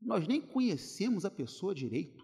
nós 0.00 0.28
nem 0.28 0.40
conhecemos 0.40 1.24
a 1.24 1.30
pessoa 1.30 1.74
direito. 1.74 2.23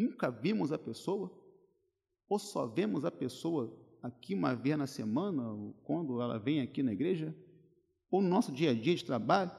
Nunca 0.00 0.30
vimos 0.30 0.72
a 0.72 0.78
pessoa, 0.78 1.30
ou 2.26 2.38
só 2.38 2.66
vemos 2.66 3.04
a 3.04 3.10
pessoa 3.10 3.78
aqui 4.02 4.34
uma 4.34 4.54
vez 4.54 4.78
na 4.78 4.86
semana, 4.86 5.42
quando 5.84 6.22
ela 6.22 6.38
vem 6.38 6.62
aqui 6.62 6.82
na 6.82 6.90
igreja, 6.90 7.36
ou 8.10 8.22
no 8.22 8.28
nosso 8.28 8.50
dia 8.50 8.70
a 8.70 8.74
dia 8.74 8.94
de 8.94 9.04
trabalho. 9.04 9.50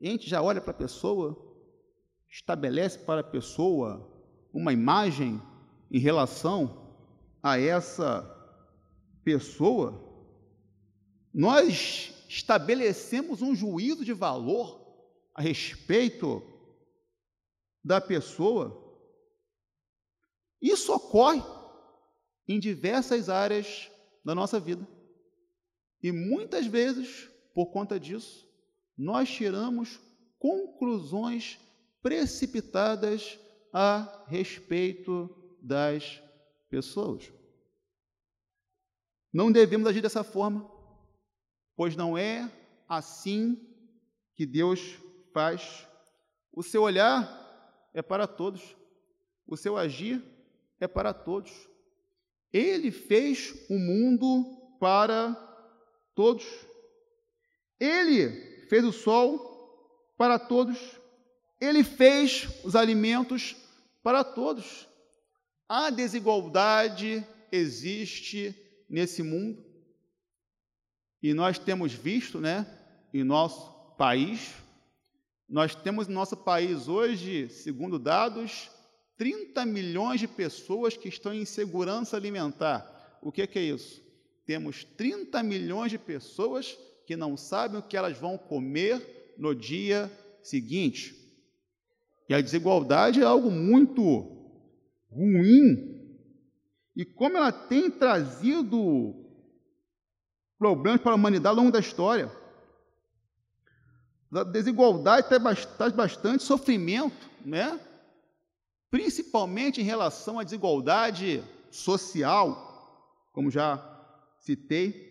A 0.00 0.06
gente 0.06 0.30
já 0.30 0.40
olha 0.40 0.60
para 0.60 0.70
a 0.70 0.74
pessoa, 0.74 1.36
estabelece 2.30 3.00
para 3.00 3.20
a 3.20 3.24
pessoa 3.24 4.08
uma 4.52 4.72
imagem 4.72 5.42
em 5.90 5.98
relação 5.98 6.96
a 7.42 7.58
essa 7.58 8.22
pessoa. 9.24 10.08
Nós 11.34 12.14
estabelecemos 12.28 13.42
um 13.42 13.56
juízo 13.56 14.04
de 14.04 14.12
valor 14.12 14.80
a 15.34 15.42
respeito 15.42 16.40
da 17.84 18.00
pessoa. 18.00 18.81
Isso 20.62 20.94
ocorre 20.94 21.42
em 22.46 22.60
diversas 22.60 23.28
áreas 23.28 23.90
da 24.24 24.32
nossa 24.32 24.60
vida. 24.60 24.86
E 26.00 26.12
muitas 26.12 26.66
vezes, 26.66 27.28
por 27.52 27.66
conta 27.72 27.98
disso, 27.98 28.48
nós 28.96 29.28
tiramos 29.28 30.00
conclusões 30.38 31.58
precipitadas 32.00 33.38
a 33.72 34.24
respeito 34.28 35.28
das 35.60 36.22
pessoas. 36.68 37.32
Não 39.32 39.50
devemos 39.50 39.88
agir 39.88 40.00
dessa 40.00 40.22
forma, 40.22 40.70
pois 41.74 41.96
não 41.96 42.16
é 42.16 42.50
assim 42.88 43.56
que 44.36 44.46
Deus 44.46 44.80
faz. 45.32 45.88
O 46.52 46.62
seu 46.62 46.82
olhar 46.82 47.40
é 47.94 48.02
para 48.02 48.26
todos, 48.26 48.76
o 49.46 49.56
seu 49.56 49.76
agir 49.76 50.22
é 50.84 50.88
para 50.88 51.14
todos. 51.14 51.52
Ele 52.52 52.90
fez 52.90 53.54
o 53.70 53.78
mundo 53.78 54.76
para 54.80 55.34
todos. 56.14 56.44
Ele 57.78 58.66
fez 58.68 58.84
o 58.84 58.92
sol 58.92 60.14
para 60.18 60.38
todos. 60.38 60.78
Ele 61.60 61.84
fez 61.84 62.48
os 62.64 62.74
alimentos 62.74 63.56
para 64.02 64.24
todos. 64.24 64.88
A 65.68 65.88
desigualdade 65.88 67.24
existe 67.50 68.54
nesse 68.90 69.22
mundo. 69.22 69.64
E 71.22 71.32
nós 71.32 71.58
temos 71.58 71.92
visto, 71.92 72.40
né, 72.40 72.66
em 73.14 73.22
nosso 73.22 73.94
país, 73.96 74.52
nós 75.48 75.74
temos 75.74 76.08
no 76.08 76.14
nosso 76.14 76.36
país 76.36 76.88
hoje, 76.88 77.48
segundo 77.48 77.98
dados, 77.98 78.71
30 79.22 79.64
milhões 79.66 80.18
de 80.18 80.26
pessoas 80.26 80.96
que 80.96 81.08
estão 81.08 81.32
em 81.32 81.42
insegurança 81.42 82.16
alimentar. 82.16 83.20
O 83.22 83.30
que, 83.30 83.46
que 83.46 83.56
é 83.56 83.62
isso? 83.62 84.02
Temos 84.44 84.82
30 84.82 85.40
milhões 85.44 85.92
de 85.92 85.98
pessoas 85.98 86.76
que 87.06 87.14
não 87.14 87.36
sabem 87.36 87.78
o 87.78 87.82
que 87.84 87.96
elas 87.96 88.18
vão 88.18 88.36
comer 88.36 89.34
no 89.38 89.54
dia 89.54 90.10
seguinte. 90.42 91.14
E 92.28 92.34
a 92.34 92.40
desigualdade 92.40 93.20
é 93.20 93.24
algo 93.24 93.48
muito 93.48 94.02
ruim. 95.08 96.18
E 96.96 97.04
como 97.04 97.36
ela 97.36 97.52
tem 97.52 97.92
trazido 97.92 99.14
problemas 100.58 101.00
para 101.00 101.12
a 101.12 101.14
humanidade 101.14 101.56
ao 101.56 101.62
longo 101.62 101.70
da 101.70 101.78
história. 101.78 102.28
A 104.32 104.42
desigualdade 104.42 105.28
traz 105.78 105.92
bastante 105.92 106.42
sofrimento, 106.42 107.30
né? 107.46 107.78
Principalmente 108.92 109.80
em 109.80 109.84
relação 109.84 110.38
à 110.38 110.44
desigualdade 110.44 111.42
social, 111.70 113.26
como 113.32 113.50
já 113.50 113.80
citei. 114.38 115.10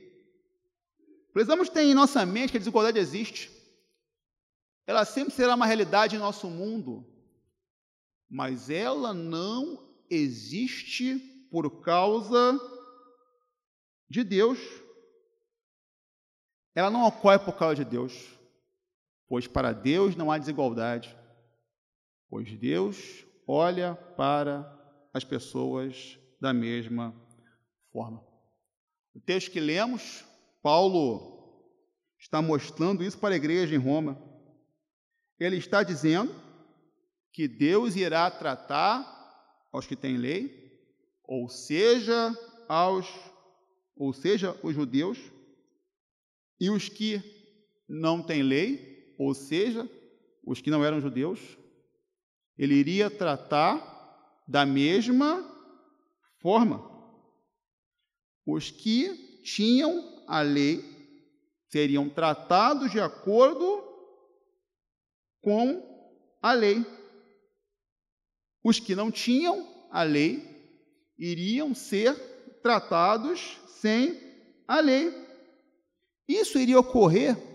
Precisamos 1.33 1.67
ter 1.67 1.81
em 1.81 1.95
nossa 1.95 2.23
mente 2.23 2.51
que 2.51 2.57
a 2.57 2.59
desigualdade 2.59 2.99
existe. 2.99 3.49
Ela 4.85 5.03
sempre 5.03 5.33
será 5.33 5.55
uma 5.55 5.65
realidade 5.65 6.15
em 6.15 6.19
nosso 6.19 6.47
mundo, 6.47 7.03
mas 8.29 8.69
ela 8.69 9.15
não 9.15 9.83
existe 10.11 11.17
por 11.49 11.81
causa 11.81 12.59
de 14.07 14.23
Deus. 14.23 14.59
Ela 16.75 16.91
não 16.91 17.03
ocorre 17.03 17.39
por 17.39 17.57
causa 17.57 17.77
de 17.77 17.85
Deus, 17.85 18.13
pois 19.27 19.47
para 19.47 19.73
Deus 19.73 20.15
não 20.15 20.31
há 20.31 20.37
desigualdade, 20.37 21.17
pois 22.29 22.55
Deus 22.59 23.25
olha 23.47 23.95
para 24.15 24.65
as 25.13 25.23
pessoas 25.23 26.17
da 26.39 26.53
mesma 26.53 27.13
forma. 27.91 28.23
O 29.13 29.19
texto 29.19 29.51
que 29.51 29.59
lemos, 29.59 30.23
Paulo 30.61 31.31
está 32.19 32.41
mostrando 32.41 33.03
isso 33.03 33.17
para 33.17 33.33
a 33.33 33.37
igreja 33.37 33.75
em 33.75 33.79
Roma. 33.79 34.21
Ele 35.39 35.57
está 35.57 35.83
dizendo 35.83 36.33
que 37.33 37.47
Deus 37.47 37.95
irá 37.95 38.29
tratar 38.29 39.19
aos 39.71 39.87
que 39.87 39.95
têm 39.95 40.17
lei, 40.17 40.79
ou 41.23 41.47
seja, 41.49 42.35
aos 42.67 43.07
ou 44.01 44.13
seja, 44.13 44.57
os 44.63 44.73
judeus 44.73 45.19
e 46.59 46.71
os 46.71 46.89
que 46.89 47.21
não 47.87 48.19
têm 48.19 48.41
lei, 48.41 49.13
ou 49.15 49.31
seja, 49.33 49.87
os 50.43 50.59
que 50.59 50.71
não 50.71 50.83
eram 50.83 50.99
judeus, 50.99 51.39
ele 52.61 52.75
iria 52.75 53.09
tratar 53.09 54.43
da 54.47 54.67
mesma 54.67 55.43
forma. 56.37 56.79
Os 58.45 58.69
que 58.69 59.41
tinham 59.43 60.23
a 60.27 60.41
lei 60.41 60.85
seriam 61.69 62.07
tratados 62.07 62.91
de 62.91 62.99
acordo 62.99 63.83
com 65.41 65.81
a 66.39 66.53
lei. 66.53 66.85
Os 68.63 68.79
que 68.79 68.93
não 68.93 69.09
tinham 69.09 69.67
a 69.89 70.03
lei 70.03 70.47
iriam 71.17 71.73
ser 71.73 72.13
tratados 72.61 73.59
sem 73.79 74.21
a 74.67 74.79
lei. 74.79 75.11
Isso 76.27 76.59
iria 76.59 76.79
ocorrer 76.79 77.50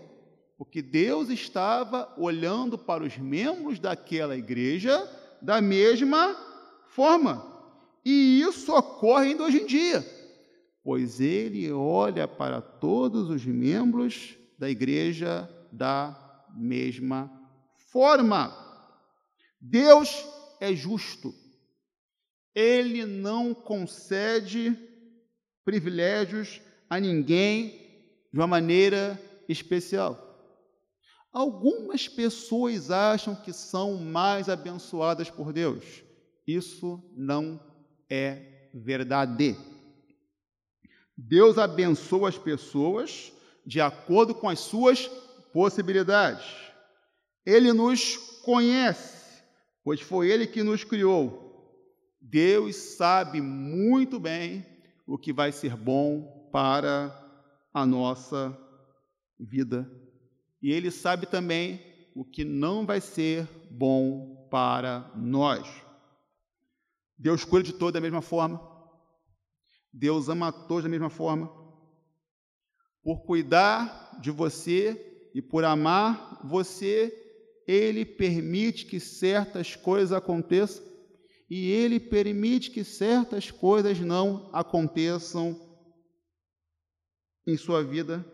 porque 0.57 0.81
Deus 0.81 1.29
estava 1.29 2.11
olhando 2.17 2.77
para 2.77 3.03
os 3.03 3.15
membros 3.17 3.79
daquela 3.79 4.35
igreja 4.35 5.07
da 5.41 5.61
mesma 5.61 6.35
forma. 6.87 7.45
E 8.03 8.41
isso 8.41 8.73
ocorre 8.73 9.27
ainda 9.27 9.43
hoje 9.43 9.61
em 9.61 9.65
dia, 9.67 10.03
pois 10.83 11.21
Ele 11.21 11.71
olha 11.71 12.27
para 12.27 12.59
todos 12.59 13.29
os 13.29 13.45
membros 13.45 14.35
da 14.57 14.67
igreja 14.69 15.47
da 15.71 16.47
mesma 16.55 17.31
forma. 17.91 18.55
Deus 19.61 20.25
é 20.59 20.73
justo. 20.73 21.33
Ele 22.55 23.05
não 23.05 23.53
concede 23.53 24.75
privilégios 25.63 26.59
a 26.89 26.99
ninguém 26.99 27.69
de 28.31 28.39
uma 28.39 28.47
maneira 28.47 29.21
especial. 29.47 30.26
Algumas 31.37 32.07
pessoas 32.07 32.89
acham 32.89 33.35
que 33.35 33.53
são 33.53 33.93
mais 33.93 34.49
abençoadas 34.49 35.29
por 35.29 35.53
Deus. 35.53 36.03
Isso 36.47 36.99
não 37.15 37.59
é 38.09 38.69
verdade. 38.73 39.55
Deus 41.15 41.59
abençoa 41.59 42.29
as 42.29 42.39
pessoas 42.39 43.31
de 43.63 43.79
acordo 43.79 44.33
com 44.33 44.49
as 44.49 44.57
suas 44.57 45.05
possibilidades. 45.53 46.43
Ele 47.45 47.71
nos 47.71 48.17
conhece, 48.41 49.43
pois 49.83 50.01
foi 50.01 50.31
Ele 50.31 50.47
que 50.47 50.63
nos 50.63 50.83
criou. 50.83 51.71
Deus 52.19 52.75
sabe 52.75 53.41
muito 53.41 54.19
bem 54.19 54.65
o 55.05 55.19
que 55.19 55.31
vai 55.31 55.51
ser 55.51 55.75
bom 55.75 56.49
para 56.51 57.15
a 57.71 57.85
nossa 57.85 58.57
vida 59.39 59.87
e 60.61 60.71
Ele 60.71 60.91
sabe 60.91 61.25
também 61.25 61.81
o 62.15 62.25
que 62.25 62.43
não 62.43 62.85
vai 62.85 62.99
ser 62.99 63.47
bom 63.69 64.47
para 64.49 65.11
nós. 65.15 65.67
Deus 67.17 67.43
cuida 67.43 67.65
de 67.65 67.73
todos 67.73 67.93
da 67.93 68.01
mesma 68.01 68.21
forma. 68.21 68.61
Deus 69.91 70.29
ama 70.29 70.49
a 70.49 70.51
todos 70.51 70.83
da 70.83 70.89
mesma 70.89 71.09
forma. 71.09 71.47
Por 73.03 73.23
cuidar 73.25 74.19
de 74.21 74.31
você 74.31 75.29
e 75.33 75.41
por 75.41 75.63
amar 75.63 76.41
você, 76.43 77.13
ele 77.67 78.05
permite 78.05 78.85
que 78.85 78.99
certas 78.99 79.75
coisas 79.75 80.11
aconteçam 80.11 80.85
e 81.49 81.71
ele 81.71 81.99
permite 81.99 82.71
que 82.71 82.83
certas 82.83 83.51
coisas 83.51 83.99
não 83.99 84.49
aconteçam 84.53 85.55
em 87.45 87.55
sua 87.55 87.83
vida. 87.83 88.25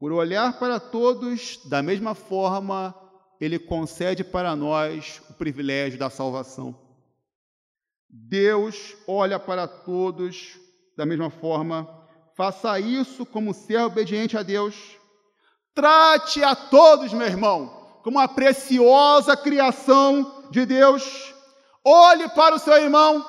Por 0.00 0.12
olhar 0.12 0.58
para 0.58 0.80
todos 0.80 1.60
da 1.66 1.82
mesma 1.82 2.14
forma, 2.14 2.94
ele 3.38 3.58
concede 3.58 4.24
para 4.24 4.56
nós 4.56 5.20
o 5.28 5.34
privilégio 5.34 5.98
da 5.98 6.08
salvação. 6.08 6.74
Deus 8.08 8.96
olha 9.06 9.38
para 9.38 9.68
todos 9.68 10.58
da 10.96 11.04
mesma 11.04 11.28
forma. 11.28 11.86
Faça 12.34 12.80
isso 12.80 13.26
como 13.26 13.52
ser 13.52 13.78
obediente 13.82 14.38
a 14.38 14.42
Deus. 14.42 14.74
Trate 15.74 16.42
a 16.42 16.56
todos, 16.56 17.12
meu 17.12 17.26
irmão, 17.26 17.68
como 18.02 18.18
uma 18.18 18.26
preciosa 18.26 19.36
criação 19.36 20.48
de 20.50 20.64
Deus. 20.64 21.34
Olhe 21.84 22.26
para 22.30 22.54
o 22.54 22.58
seu 22.58 22.78
irmão 22.78 23.22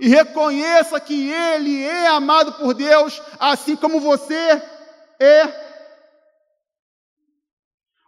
e 0.00 0.08
reconheça 0.08 0.98
que 0.98 1.30
ele 1.30 1.84
é 1.84 2.08
amado 2.08 2.54
por 2.54 2.74
Deus, 2.74 3.22
assim 3.38 3.76
como 3.76 4.00
você 4.00 4.60
é. 5.20 5.65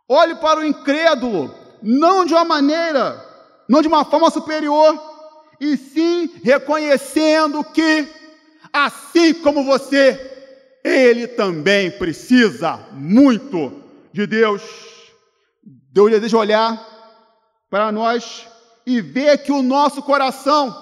Olhe 0.08 0.34
para 0.36 0.60
o 0.60 0.64
incrédulo, 0.64 1.54
não 1.82 2.24
de 2.24 2.32
uma 2.32 2.44
maneira, 2.44 3.22
não 3.68 3.82
de 3.82 3.88
uma 3.88 4.04
forma 4.04 4.30
superior, 4.30 4.98
e 5.60 5.76
sim 5.76 6.30
reconhecendo 6.42 7.62
que, 7.62 8.08
assim 8.72 9.34
como 9.34 9.64
você, 9.64 10.18
ele 10.82 11.26
também 11.26 11.90
precisa 11.90 12.78
muito 12.92 13.82
de 14.12 14.26
Deus. 14.26 14.62
Deus 15.62 16.10
deseja 16.10 16.38
olhar 16.38 16.88
para 17.68 17.92
nós 17.92 18.46
e 18.86 19.02
ver 19.02 19.38
que 19.38 19.52
o 19.52 19.62
nosso 19.62 20.02
coração 20.02 20.74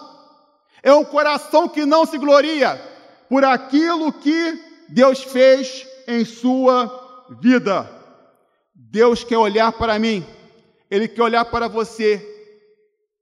é 0.82 0.92
um 0.92 1.04
coração 1.04 1.68
que 1.68 1.84
não 1.84 2.06
se 2.06 2.16
gloria 2.16 2.80
por 3.28 3.44
aquilo 3.44 4.12
que 4.12 4.62
Deus 4.88 5.24
fez 5.24 5.84
em 6.06 6.24
sua 6.24 7.26
vida. 7.40 7.95
Deus 8.78 9.24
quer 9.24 9.38
olhar 9.38 9.72
para 9.72 9.98
mim, 9.98 10.22
Ele 10.90 11.08
quer 11.08 11.22
olhar 11.22 11.46
para 11.46 11.66
você 11.66 12.20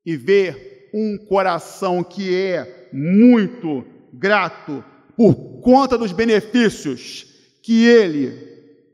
e 0.04 0.16
ver 0.16 0.90
um 0.92 1.16
coração 1.28 2.02
que 2.02 2.34
é 2.34 2.88
muito 2.92 3.84
grato 4.12 4.84
por 5.16 5.60
conta 5.60 5.96
dos 5.96 6.10
benefícios 6.10 7.26
que 7.62 7.86
Ele, 7.86 8.32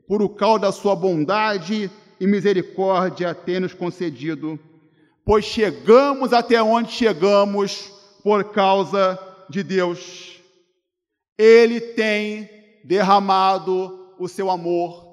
por 0.07 0.21
o 0.21 0.29
causa 0.29 0.59
da 0.59 0.71
sua 0.71 0.95
bondade 0.95 1.89
e 2.19 2.27
misericórdia, 2.27 3.33
tem 3.33 3.59
nos 3.59 3.73
concedido, 3.73 4.59
pois 5.25 5.43
chegamos 5.45 6.31
até 6.31 6.61
onde 6.61 6.91
chegamos 6.91 7.91
por 8.23 8.51
causa 8.51 9.17
de 9.49 9.63
Deus. 9.63 10.39
Ele 11.35 11.81
tem 11.81 12.47
derramado 12.83 14.15
o 14.19 14.27
seu 14.27 14.51
amor 14.51 15.10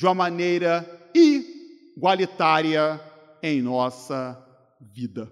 de 0.00 0.06
uma 0.06 0.14
maneira 0.14 0.88
igualitária 1.14 2.98
em 3.42 3.60
nossa 3.60 4.34
vida. 4.80 5.30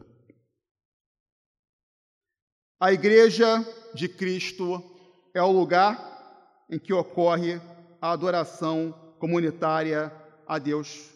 A 2.79 2.93
Igreja 2.93 3.65
de 3.95 4.11
Cristo 4.11 4.85
é 5.33 5.43
o 5.43 5.51
lugar 5.51 6.67
em 6.71 6.79
que 6.79 6.93
ocorre 6.93 7.59
a 7.99 8.13
adoração 8.13 8.93
comunitária 9.19 10.13
a 10.47 10.59
Deus. 10.59 11.15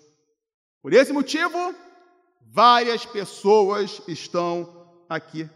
Por 0.80 0.94
esse 0.94 1.12
motivo, 1.12 1.74
várias 2.40 3.04
pessoas 3.04 4.00
estão 4.08 5.04
aqui. 5.10 5.46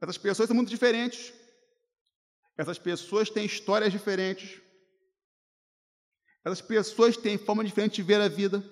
Essas 0.00 0.18
pessoas 0.18 0.46
são 0.46 0.54
muito 0.54 0.70
diferentes. 0.70 1.34
Essas 2.56 2.78
pessoas 2.78 3.28
têm 3.28 3.44
histórias 3.44 3.90
diferentes. 3.90 4.64
Essas 6.46 6.60
pessoas 6.60 7.16
têm 7.16 7.36
forma 7.36 7.64
diferente 7.64 7.96
de 7.96 8.04
ver 8.04 8.20
a 8.20 8.28
vida. 8.28 8.62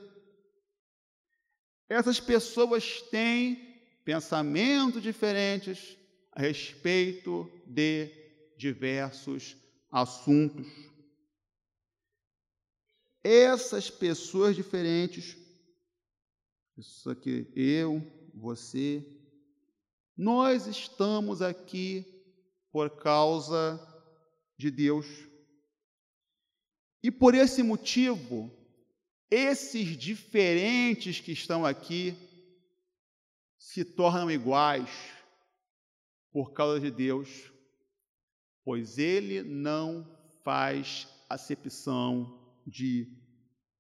Essas 1.88 2.20
pessoas 2.20 3.02
têm 3.10 3.56
pensamentos 4.04 5.02
diferentes 5.02 5.98
a 6.30 6.40
respeito 6.40 7.50
de 7.66 8.12
diversos 8.56 9.56
assuntos. 9.90 10.68
Essas 13.24 13.90
pessoas 13.90 14.54
diferentes, 14.54 15.36
isso 16.78 17.10
aqui, 17.10 17.50
eu, 17.56 18.00
você, 18.32 19.04
nós 20.16 20.68
estamos 20.68 21.42
aqui 21.42 22.22
por 22.70 22.88
causa 23.02 23.80
de 24.56 24.70
Deus. 24.70 25.33
E 27.04 27.10
por 27.10 27.34
esse 27.34 27.62
motivo, 27.62 28.50
esses 29.30 29.94
diferentes 29.94 31.20
que 31.20 31.32
estão 31.32 31.66
aqui 31.66 32.16
se 33.58 33.84
tornam 33.84 34.30
iguais 34.30 34.88
por 36.32 36.54
causa 36.54 36.80
de 36.80 36.90
Deus, 36.90 37.52
pois 38.64 38.96
Ele 38.96 39.42
não 39.42 40.18
faz 40.42 41.06
acepção 41.28 42.58
de 42.66 43.06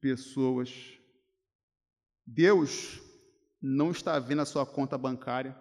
pessoas. 0.02 0.70
Deus 2.26 3.00
não 3.58 3.90
está 3.90 4.18
vendo 4.18 4.42
a 4.42 4.46
sua 4.46 4.66
conta 4.66 4.98
bancária. 4.98 5.56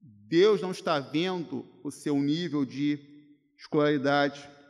Deus 0.00 0.62
não 0.62 0.70
está 0.70 0.98
vendo 0.98 1.70
o 1.84 1.90
seu 1.90 2.16
nível 2.18 2.64
de 2.64 2.98
escolaridade. 3.58 4.61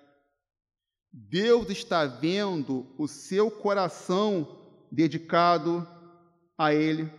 Deus 1.13 1.69
está 1.69 2.07
vendo 2.07 2.87
o 2.97 3.07
seu 3.07 3.51
coração 3.51 4.59
dedicado 4.91 5.87
a 6.57 6.73
Ele. 6.73 7.13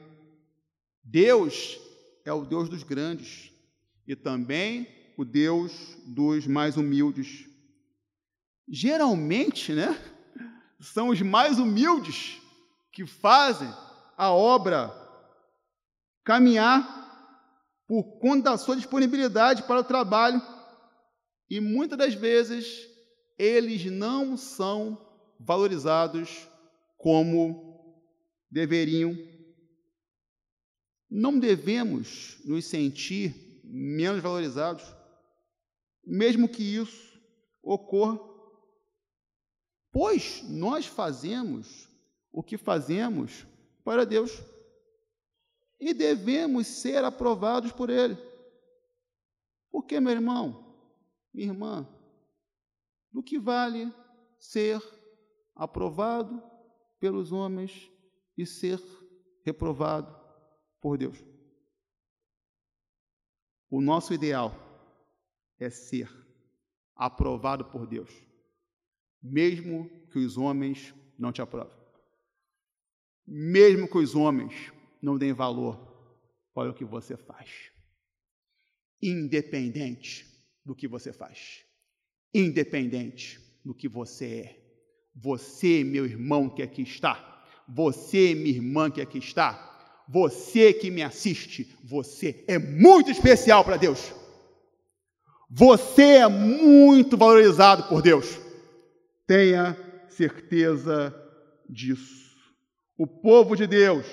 Deus 1.04 1.80
é 2.26 2.34
o 2.34 2.44
Deus 2.44 2.70
dos 2.70 2.82
grandes 2.82 3.52
e 4.08 4.16
também 4.16 4.88
o 5.16 5.24
Deus 5.24 5.98
dos 6.06 6.48
mais 6.48 6.76
humildes. 6.76 7.48
Geralmente, 8.68 9.74
né, 9.74 9.96
são 10.80 11.10
os 11.10 11.22
mais 11.22 11.60
humildes 11.60 12.42
que 12.92 13.06
fazem 13.06 13.72
a 14.18 14.32
obra 14.32 14.92
caminhar 16.24 17.04
por 17.88 18.20
conta 18.20 18.52
da 18.52 18.58
sua 18.58 18.76
disponibilidade 18.76 19.64
para 19.64 19.82
o 19.82 19.84
trabalho, 19.84 20.42
e 21.50 21.60
muitas 21.60 21.98
das 21.98 22.14
vezes 22.14 22.93
eles 23.38 23.86
não 23.86 24.38
são 24.38 24.98
valorizados 25.40 26.48
como 26.98 27.74
deveriam. 28.50 29.18
Não 31.10 31.38
devemos 31.38 32.40
nos 32.46 32.66
sentir 32.66 33.62
menos 33.64 34.22
valorizados, 34.22 34.84
mesmo 36.06 36.50
que 36.50 36.64
isso 36.64 37.20
ocorra, 37.62 38.20
pois 39.92 40.44
nós 40.50 40.86
fazemos 40.86 41.90
o 42.32 42.42
que 42.44 42.58
fazemos 42.58 43.46
para 43.84 44.06
Deus 44.06 44.42
e 45.80 45.94
devemos 45.94 46.68
ser 46.68 47.04
aprovados 47.04 47.72
por 47.72 47.90
Ele. 47.90 48.18
Porque, 49.72 50.00
meu 50.00 50.12
irmão, 50.12 50.76
minha 51.34 51.48
irmã, 51.50 51.88
do 53.14 53.22
que 53.22 53.40
vale 53.40 53.94
ser 54.40 54.82
aprovado 55.56 56.42
pelos 57.00 57.32
homens 57.32 57.90
e 58.38 58.46
ser 58.46 58.82
reprovado 59.46 60.14
por 60.82 60.98
Deus? 60.98 61.24
O 63.70 63.80
nosso 63.80 64.14
ideal 64.14 64.54
é 65.60 65.70
ser 65.70 66.10
aprovado 66.96 67.66
por 67.66 67.88
Deus, 67.88 68.12
mesmo 69.22 69.90
que 70.12 70.20
os 70.20 70.38
homens 70.38 70.94
não 71.18 71.32
te 71.32 71.42
aprovem. 71.42 71.78
Mesmo 73.26 73.88
que 73.88 73.98
os 73.98 74.16
homens 74.16 74.72
não 75.02 75.18
deem 75.18 75.34
valor 75.34 75.78
para 76.54 76.70
o 76.70 76.74
que 76.74 76.84
você 76.84 77.16
faz. 77.16 77.72
Independente 79.02 80.26
do 80.64 80.76
que 80.76 80.88
você 80.88 81.12
faz. 81.12 81.63
Independente 82.34 83.40
do 83.64 83.74
que 83.74 83.88
você 83.88 84.26
é. 84.26 84.60
Você, 85.16 85.84
meu 85.84 86.06
irmão 86.06 86.50
que 86.50 86.62
aqui 86.62 86.82
está. 86.82 87.44
Você, 87.68 88.34
minha 88.34 88.56
irmã 88.56 88.90
que 88.90 89.02
aqui 89.02 89.20
está. 89.20 90.04
Você 90.10 90.74
que 90.74 90.90
me 90.90 91.02
assiste. 91.02 91.76
Você 91.84 92.44
é 92.48 92.58
muito 92.58 93.12
especial 93.12 93.64
para 93.64 93.78
Deus. 93.78 94.12
Você 95.50 96.04
é 96.04 96.28
muito 96.28 97.16
valorizado 97.16 97.84
por 97.84 98.02
Deus. 98.02 98.40
Tenha 99.28 99.78
certeza 100.10 101.14
disso. 101.70 102.24
o 102.98 103.08
povo 103.08 103.56
de 103.56 103.66
Deus 103.66 104.06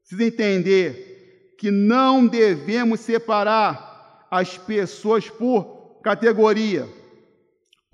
precisa 0.00 0.24
entender 0.24 1.54
que 1.58 1.70
não 1.70 2.26
devemos 2.26 3.00
separar 3.00 4.26
as 4.30 4.58
pessoas 4.58 5.30
por 5.30 6.00
categoria, 6.02 6.86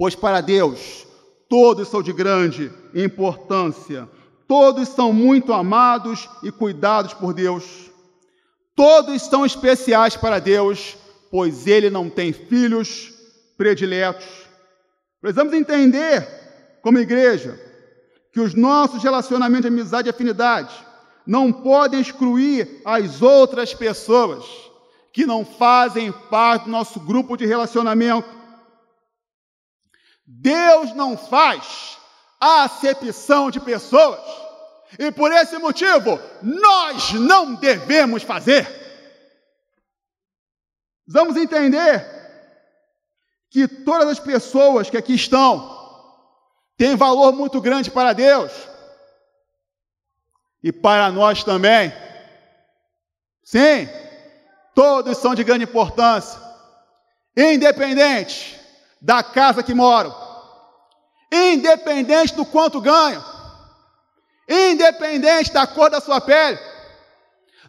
pois 0.01 0.15
para 0.15 0.41
Deus 0.41 1.07
todos 1.47 1.89
são 1.89 2.03
de 2.03 2.11
grande 2.11 2.73
importância, 2.95 4.09
todos 4.49 4.89
são 4.89 5.13
muito 5.13 5.53
amados 5.53 6.27
e 6.43 6.51
cuidados 6.51 7.13
por 7.13 7.35
Deus, 7.35 7.91
todos 8.75 9.21
são 9.21 9.45
especiais 9.45 10.17
para 10.17 10.39
Deus, 10.39 10.97
pois 11.31 11.67
Ele 11.67 11.91
não 11.91 12.09
tem 12.09 12.33
filhos 12.33 13.13
prediletos. 13.59 14.25
Precisamos 15.21 15.53
entender, 15.53 16.27
como 16.81 16.99
igreja, 16.99 17.61
que 18.33 18.41
os 18.41 18.55
nossos 18.55 19.03
relacionamentos 19.03 19.67
de 19.67 19.69
amizade 19.69 20.09
e 20.09 20.11
afinidade 20.11 20.75
não 21.27 21.53
podem 21.53 22.01
excluir 22.01 22.81
as 22.87 23.21
outras 23.21 23.75
pessoas 23.75 24.47
que 25.13 25.27
não 25.27 25.45
fazem 25.45 26.11
parte 26.31 26.65
do 26.65 26.71
nosso 26.71 26.99
grupo 27.01 27.37
de 27.37 27.45
relacionamento. 27.45 28.40
Deus 30.33 30.95
não 30.95 31.17
faz 31.19 31.99
acepção 32.39 33.51
de 33.51 33.59
pessoas 33.59 34.21
e 34.97 35.11
por 35.11 35.33
esse 35.33 35.59
motivo 35.59 36.21
nós 36.41 37.13
não 37.15 37.57
devemos 37.57 38.23
fazer. 38.23 38.65
Vamos 41.07 41.37
entender 41.37 42.07
que 43.51 43.67
todas 43.67 44.09
as 44.09 44.21
pessoas 44.21 44.89
que 44.89 44.97
aqui 44.97 45.15
estão 45.15 45.79
tem 46.77 46.95
valor 46.95 47.33
muito 47.33 47.61
grande 47.61 47.91
para 47.91 48.13
Deus 48.13 48.53
e 50.63 50.71
para 50.71 51.11
nós 51.11 51.43
também. 51.43 51.93
Sim, 53.43 53.89
todos 54.77 55.19
são 55.19 55.35
de 55.35 55.43
grande 55.43 55.65
importância, 55.65 56.41
independente 57.37 58.60
da 59.01 59.23
casa 59.23 59.63
que 59.63 59.75
moram, 59.75 60.15
independente 61.33 62.35
do 62.35 62.45
quanto 62.45 62.81
ganham, 62.81 63.25
independente 64.49 65.53
da 65.53 65.67
cor 65.67 65.91
da 65.91 66.01
sua 66.01 66.21
pele, 66.21 66.59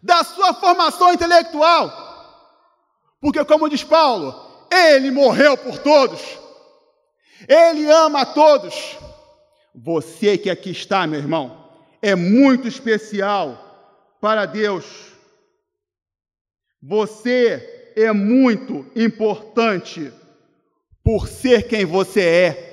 da 0.02 0.24
sua 0.24 0.52
formação 0.54 1.12
intelectual, 1.12 1.90
porque, 3.20 3.44
como 3.44 3.70
diz 3.70 3.84
Paulo, 3.84 4.34
ele 4.68 5.10
morreu 5.10 5.56
por 5.56 5.78
todos. 5.78 6.20
Ele 7.48 7.88
ama 7.90 8.22
a 8.22 8.26
todos. 8.26 8.98
Você 9.74 10.36
que 10.36 10.50
aqui 10.50 10.70
está, 10.70 11.06
meu 11.06 11.20
irmão, 11.20 11.70
é 12.02 12.16
muito 12.16 12.66
especial 12.66 14.16
para 14.20 14.44
Deus. 14.44 14.84
Você 16.82 17.92
é 17.96 18.12
muito 18.12 18.84
importante 18.96 20.12
por 21.04 21.28
ser 21.28 21.68
quem 21.68 21.84
você 21.84 22.20
é. 22.20 22.72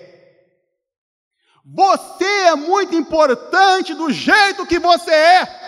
Você 1.66 2.26
é 2.26 2.56
muito 2.56 2.96
importante 2.96 3.94
do 3.94 4.12
jeito 4.12 4.66
que 4.66 4.80
você 4.80 5.12
é. 5.12 5.60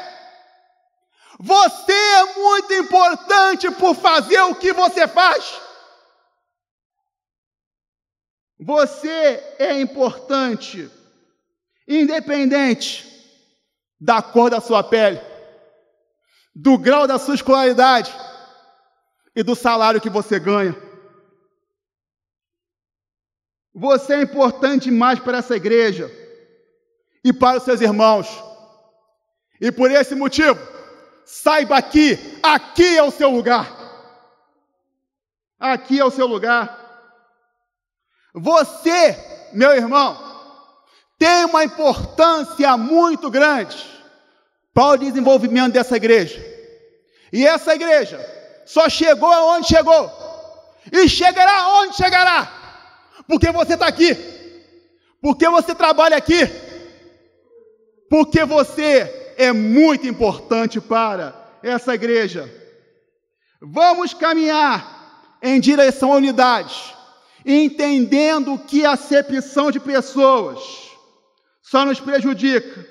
Você 1.40 1.92
é 1.92 2.34
muito 2.36 2.74
importante 2.74 3.70
por 3.72 3.96
fazer 3.96 4.40
o 4.42 4.56
que 4.56 4.74
você 4.74 5.08
faz. 5.08 5.60
Você 8.60 9.56
é 9.58 9.80
importante, 9.82 10.90
independente 11.88 13.10
da 14.00 14.22
cor 14.22 14.52
da 14.52 14.62
sua 14.62 14.84
pele, 14.84 15.20
do 16.54 16.78
grau 16.78 17.08
da 17.08 17.18
sua 17.18 17.34
escolaridade 17.34 18.16
e 19.36 19.42
do 19.42 19.56
salário 19.56 20.02
que 20.02 20.10
você 20.10 20.40
ganha. 20.40 20.76
Você 23.74 24.14
é 24.16 24.22
importante 24.22 24.92
mais 24.92 25.20
para 25.20 25.38
essa 25.38 25.56
igreja 25.56 26.12
e 27.24 27.32
para 27.32 27.58
os 27.58 27.64
seus 27.64 27.82
irmãos. 27.82 28.28
E 29.60 29.72
por 29.72 29.92
esse 29.92 30.16
motivo, 30.16 30.60
saiba 31.26 31.82
que 31.82 32.18
aqui 32.44 32.98
é 32.98 33.04
o 33.04 33.12
seu 33.12 33.30
lugar. 33.30 33.80
Aqui 35.60 36.00
é 36.00 36.06
o 36.06 36.12
seu 36.12 36.26
lugar. 36.26 36.80
Você, 38.34 39.18
meu 39.54 39.72
irmão, 39.72 40.18
tem 41.18 41.46
uma 41.46 41.64
importância 41.64 42.76
muito 42.78 43.30
grande 43.30 43.78
para 44.74 44.94
o 44.94 44.98
desenvolvimento 44.98 45.74
dessa 45.74 45.96
igreja. 45.96 46.44
E 47.32 47.46
essa 47.46 47.76
igreja 47.76 48.20
só 48.66 48.90
chegou 48.90 49.32
aonde 49.32 49.68
chegou 49.68 50.12
e 50.92 51.08
chegará 51.08 51.62
aonde 51.62 51.96
chegará, 51.96 52.52
porque 53.32 53.50
você 53.50 53.76
está 53.76 53.88
aqui, 53.88 54.14
porque 55.22 55.48
você 55.48 55.74
trabalha 55.74 56.18
aqui, 56.18 56.42
porque 58.10 58.44
você 58.44 59.34
é 59.38 59.54
muito 59.54 60.06
importante 60.06 60.82
para 60.82 61.34
essa 61.64 61.96
igreja. 61.96 62.54
Vamos 63.62 64.14
caminhar 64.14 65.40
em 65.42 65.62
direção 65.62 66.12
à 66.12 66.18
unidade 66.18 66.94
entendendo 67.46 68.60
que 68.60 68.86
a 68.86 68.92
acepção 68.92 69.72
de 69.72 69.80
pessoas 69.80 70.60
só 71.62 71.86
nos 71.86 72.02
prejudica 72.02 72.86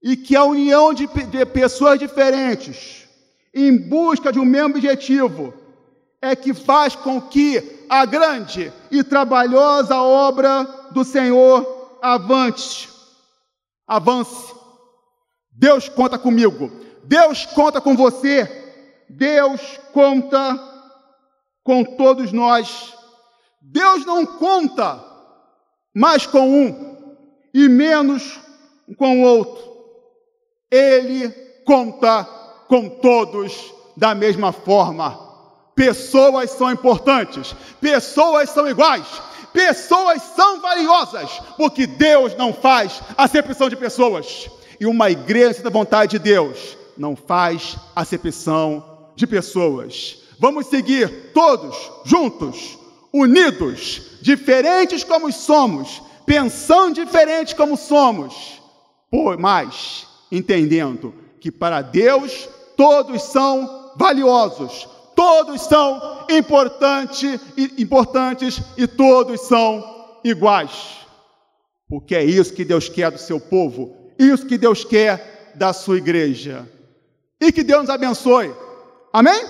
e 0.00 0.16
que 0.16 0.36
a 0.36 0.44
união 0.44 0.94
de, 0.94 1.08
de 1.08 1.44
pessoas 1.46 1.98
diferentes 1.98 3.08
em 3.52 3.76
busca 3.76 4.32
de 4.32 4.38
um 4.38 4.44
mesmo 4.44 4.76
objetivo 4.76 5.52
é 6.22 6.36
que 6.36 6.54
faz 6.54 6.94
com 6.94 7.20
que 7.20 7.77
a 7.88 8.04
grande 8.04 8.72
e 8.90 9.02
trabalhosa 9.02 9.96
obra 9.96 10.64
do 10.90 11.04
Senhor 11.04 11.98
avance. 12.02 12.88
Avance. 13.86 14.54
Deus 15.52 15.88
conta 15.88 16.18
comigo. 16.18 16.70
Deus 17.04 17.46
conta 17.46 17.80
com 17.80 17.96
você. 17.96 18.46
Deus 19.08 19.80
conta 19.92 20.58
com 21.64 21.84
todos 21.84 22.32
nós. 22.32 22.94
Deus 23.60 24.04
não 24.04 24.24
conta 24.24 25.04
mais 25.94 26.26
com 26.26 26.48
um 26.48 27.16
e 27.52 27.68
menos 27.68 28.38
com 28.96 29.20
o 29.20 29.24
outro. 29.24 29.68
Ele 30.70 31.30
conta 31.64 32.24
com 32.68 32.88
todos 32.88 33.74
da 33.96 34.14
mesma 34.14 34.52
forma. 34.52 35.27
Pessoas 35.78 36.50
são 36.50 36.72
importantes, 36.72 37.54
pessoas 37.80 38.50
são 38.50 38.68
iguais, 38.68 39.06
pessoas 39.52 40.20
são 40.34 40.60
valiosas, 40.60 41.40
porque 41.56 41.86
Deus 41.86 42.36
não 42.36 42.52
faz 42.52 43.00
acepção 43.16 43.68
de 43.68 43.76
pessoas. 43.76 44.50
E 44.80 44.86
uma 44.86 45.08
igreja 45.08 45.62
da 45.62 45.70
vontade 45.70 46.10
de 46.10 46.18
Deus 46.18 46.76
não 46.96 47.14
faz 47.14 47.76
acepção 47.94 49.12
de 49.14 49.24
pessoas. 49.24 50.18
Vamos 50.40 50.66
seguir 50.66 51.30
todos 51.32 51.76
juntos, 52.04 52.76
unidos, 53.12 54.18
diferentes 54.20 55.04
como 55.04 55.30
somos, 55.30 56.02
pensando 56.26 57.04
diferente 57.04 57.54
como 57.54 57.76
somos, 57.76 58.60
mais 59.38 60.08
entendendo 60.32 61.14
que 61.40 61.52
para 61.52 61.82
Deus 61.82 62.48
todos 62.76 63.22
são 63.22 63.92
valiosos, 63.96 64.88
todos 65.18 65.62
são 65.62 66.26
importante, 66.30 67.40
importantes 67.76 68.62
e 68.76 68.86
todos 68.86 69.40
são 69.40 70.20
iguais. 70.22 70.98
Porque 71.88 72.14
é 72.14 72.22
isso 72.22 72.54
que 72.54 72.64
Deus 72.64 72.88
quer 72.88 73.10
do 73.10 73.18
seu 73.18 73.40
povo, 73.40 74.12
isso 74.16 74.46
que 74.46 74.56
Deus 74.56 74.84
quer 74.84 75.54
da 75.56 75.72
sua 75.72 75.96
igreja. 75.96 76.68
E 77.40 77.50
que 77.50 77.64
Deus 77.64 77.80
nos 77.80 77.90
abençoe. 77.90 78.54
Amém? 79.12 79.40